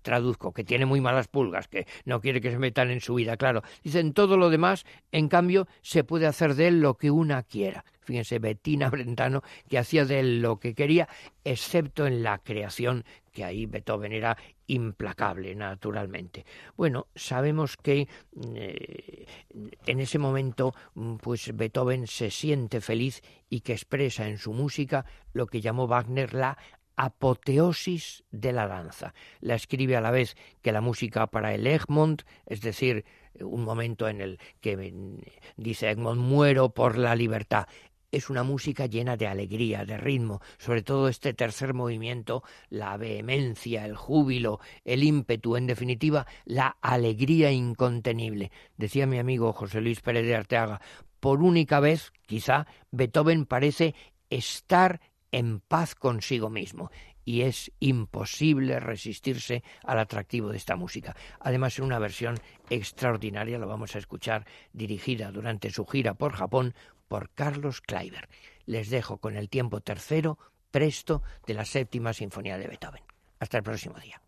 traduzco, 0.02 0.52
que 0.52 0.64
tiene 0.64 0.86
muy 0.86 1.00
malas 1.00 1.28
pulgas, 1.28 1.68
que 1.68 1.86
no 2.06 2.20
quiere 2.20 2.40
que 2.40 2.50
se 2.50 2.58
metan 2.58 2.90
en 2.90 3.00
su 3.00 3.14
vida, 3.14 3.36
claro. 3.36 3.62
Dicen 3.82 4.14
todo 4.14 4.38
lo 4.38 4.48
demás, 4.48 4.86
en 5.12 5.28
cambio, 5.28 5.68
se 5.82 6.02
puede 6.02 6.26
hacer 6.26 6.54
de 6.54 6.68
él 6.68 6.80
lo 6.80 6.94
que 6.94 7.10
una 7.10 7.42
quiera. 7.42 7.84
Fíjense, 8.00 8.38
Bettina 8.38 8.88
Brentano, 8.88 9.42
que 9.68 9.76
hacía 9.76 10.06
de 10.06 10.20
él 10.20 10.40
lo 10.40 10.58
que 10.58 10.74
quería, 10.74 11.08
excepto 11.44 12.06
en 12.06 12.22
la 12.22 12.38
creación 12.38 13.04
que 13.38 13.44
ahí 13.44 13.66
Beethoven 13.66 14.12
era 14.12 14.36
implacable, 14.66 15.54
naturalmente. 15.54 16.44
Bueno, 16.76 17.06
sabemos 17.14 17.76
que 17.76 18.08
eh, 18.52 19.26
en 19.86 20.00
ese 20.00 20.18
momento, 20.18 20.74
mm, 20.94 21.18
pues 21.18 21.54
Beethoven 21.54 22.08
se 22.08 22.32
siente 22.32 22.80
feliz 22.80 23.22
y 23.48 23.60
que 23.60 23.74
expresa 23.74 24.26
en 24.26 24.38
su 24.38 24.52
música 24.52 25.04
lo 25.32 25.46
que 25.46 25.60
llamó 25.60 25.86
Wagner 25.86 26.34
la 26.34 26.58
apoteosis 26.96 28.24
de 28.32 28.52
la 28.52 28.66
danza. 28.66 29.14
La 29.38 29.54
escribe 29.54 29.94
a 29.94 30.00
la 30.00 30.10
vez 30.10 30.36
que 30.60 30.72
la 30.72 30.80
música 30.80 31.28
para 31.28 31.54
el 31.54 31.64
Egmont, 31.68 32.22
es 32.44 32.60
decir, 32.60 33.04
un 33.38 33.62
momento 33.62 34.08
en 34.08 34.20
el 34.20 34.40
que 34.60 34.76
mm, 34.76 35.20
dice 35.56 35.90
Egmont 35.90 36.20
muero 36.20 36.70
por 36.70 36.98
la 36.98 37.14
libertad 37.14 37.68
es 38.10 38.30
una 38.30 38.42
música 38.42 38.86
llena 38.86 39.16
de 39.16 39.26
alegría, 39.26 39.84
de 39.84 39.96
ritmo, 39.96 40.40
sobre 40.58 40.82
todo 40.82 41.08
este 41.08 41.34
tercer 41.34 41.74
movimiento, 41.74 42.42
la 42.70 42.96
vehemencia, 42.96 43.84
el 43.84 43.96
júbilo, 43.96 44.60
el 44.84 45.02
ímpetu, 45.02 45.56
en 45.56 45.66
definitiva, 45.66 46.26
la 46.44 46.76
alegría 46.80 47.50
incontenible. 47.50 48.50
Decía 48.76 49.06
mi 49.06 49.18
amigo 49.18 49.52
José 49.52 49.80
Luis 49.80 50.00
Pérez 50.00 50.26
de 50.26 50.36
Arteaga, 50.36 50.80
por 51.20 51.42
única 51.42 51.80
vez, 51.80 52.12
quizá, 52.26 52.66
Beethoven 52.92 53.44
parece 53.44 53.94
estar 54.30 55.00
en 55.32 55.60
paz 55.60 55.94
consigo 55.94 56.48
mismo 56.48 56.90
y 57.28 57.42
es 57.42 57.70
imposible 57.78 58.80
resistirse 58.80 59.62
al 59.84 59.98
atractivo 59.98 60.48
de 60.48 60.56
esta 60.56 60.76
música. 60.76 61.14
Además, 61.40 61.78
en 61.78 61.84
una 61.84 61.98
versión 61.98 62.36
extraordinaria, 62.70 63.58
lo 63.58 63.68
vamos 63.68 63.94
a 63.94 63.98
escuchar, 63.98 64.46
dirigida 64.72 65.30
durante 65.30 65.68
su 65.68 65.84
gira 65.84 66.14
por 66.14 66.32
Japón 66.32 66.74
por 67.06 67.28
Carlos 67.34 67.82
Kleiber. 67.82 68.30
Les 68.64 68.88
dejo 68.88 69.18
con 69.18 69.36
el 69.36 69.50
tiempo 69.50 69.82
tercero, 69.82 70.38
presto, 70.70 71.22
de 71.46 71.52
la 71.52 71.66
séptima 71.66 72.14
sinfonía 72.14 72.56
de 72.56 72.66
Beethoven. 72.66 73.02
Hasta 73.40 73.58
el 73.58 73.62
próximo 73.62 73.96
día. 74.00 74.22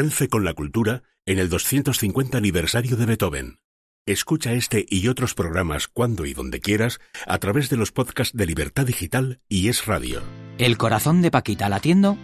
Renfe 0.00 0.30
con 0.30 0.46
la 0.46 0.54
cultura 0.54 1.02
en 1.26 1.38
el 1.38 1.50
250 1.50 2.38
aniversario 2.38 2.96
de 2.96 3.04
Beethoven. 3.04 3.60
Escucha 4.06 4.54
este 4.54 4.86
y 4.88 5.08
otros 5.08 5.34
programas 5.34 5.88
cuando 5.88 6.24
y 6.24 6.32
donde 6.32 6.60
quieras 6.60 7.00
a 7.26 7.36
través 7.36 7.68
de 7.68 7.76
los 7.76 7.92
podcasts 7.92 8.34
de 8.34 8.46
Libertad 8.46 8.86
Digital 8.86 9.40
y 9.46 9.68
Es 9.68 9.84
Radio. 9.84 10.22
El 10.56 10.78
corazón 10.78 11.20
de 11.20 11.30
Paquita 11.30 11.68
latiendo 11.68 12.16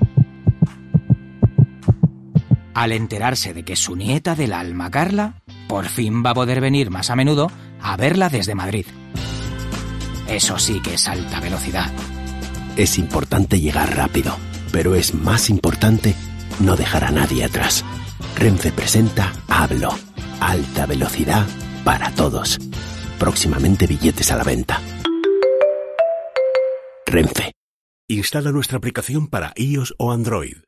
al 2.72 2.92
enterarse 2.92 3.52
de 3.52 3.62
que 3.62 3.76
su 3.76 3.94
nieta 3.94 4.34
del 4.34 4.54
alma 4.54 4.90
Carla 4.90 5.42
por 5.68 5.84
fin 5.84 6.24
va 6.24 6.30
a 6.30 6.34
poder 6.34 6.62
venir 6.62 6.88
más 6.88 7.10
a 7.10 7.14
menudo 7.14 7.50
a 7.82 7.94
verla 7.98 8.30
desde 8.30 8.54
Madrid. 8.54 8.86
Eso 10.30 10.58
sí 10.58 10.80
que 10.80 10.94
es 10.94 11.06
alta 11.08 11.40
velocidad. 11.40 11.92
Es 12.78 12.96
importante 12.96 13.60
llegar 13.60 13.94
rápido, 13.94 14.34
pero 14.72 14.94
es 14.94 15.12
más 15.12 15.50
importante 15.50 16.14
no 16.60 16.76
dejar 16.76 17.04
a 17.04 17.10
nadie 17.10 17.44
atrás. 17.44 17.84
Renfe 18.36 18.72
presenta 18.72 19.32
Hablo. 19.48 19.90
Alta 20.40 20.86
velocidad 20.86 21.46
para 21.84 22.10
todos. 22.14 22.58
Próximamente 23.18 23.86
billetes 23.86 24.30
a 24.30 24.36
la 24.36 24.44
venta. 24.44 24.80
Renfe. 27.06 27.52
Instala 28.08 28.52
nuestra 28.52 28.78
aplicación 28.78 29.28
para 29.28 29.52
iOS 29.56 29.94
o 29.98 30.12
Android. 30.12 30.58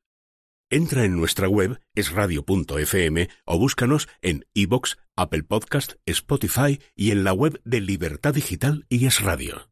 Entra 0.70 1.04
en 1.04 1.16
nuestra 1.16 1.48
web 1.48 1.80
esradio.fm 1.94 3.28
o 3.46 3.58
búscanos 3.58 4.08
en 4.20 4.44
iBox, 4.52 4.98
Apple 5.16 5.42
Podcast, 5.44 5.94
Spotify 6.04 6.80
y 6.94 7.10
en 7.10 7.24
la 7.24 7.32
web 7.32 7.60
de 7.64 7.80
Libertad 7.80 8.34
Digital 8.34 8.84
y 8.90 9.06
Es 9.06 9.22
Radio. 9.22 9.70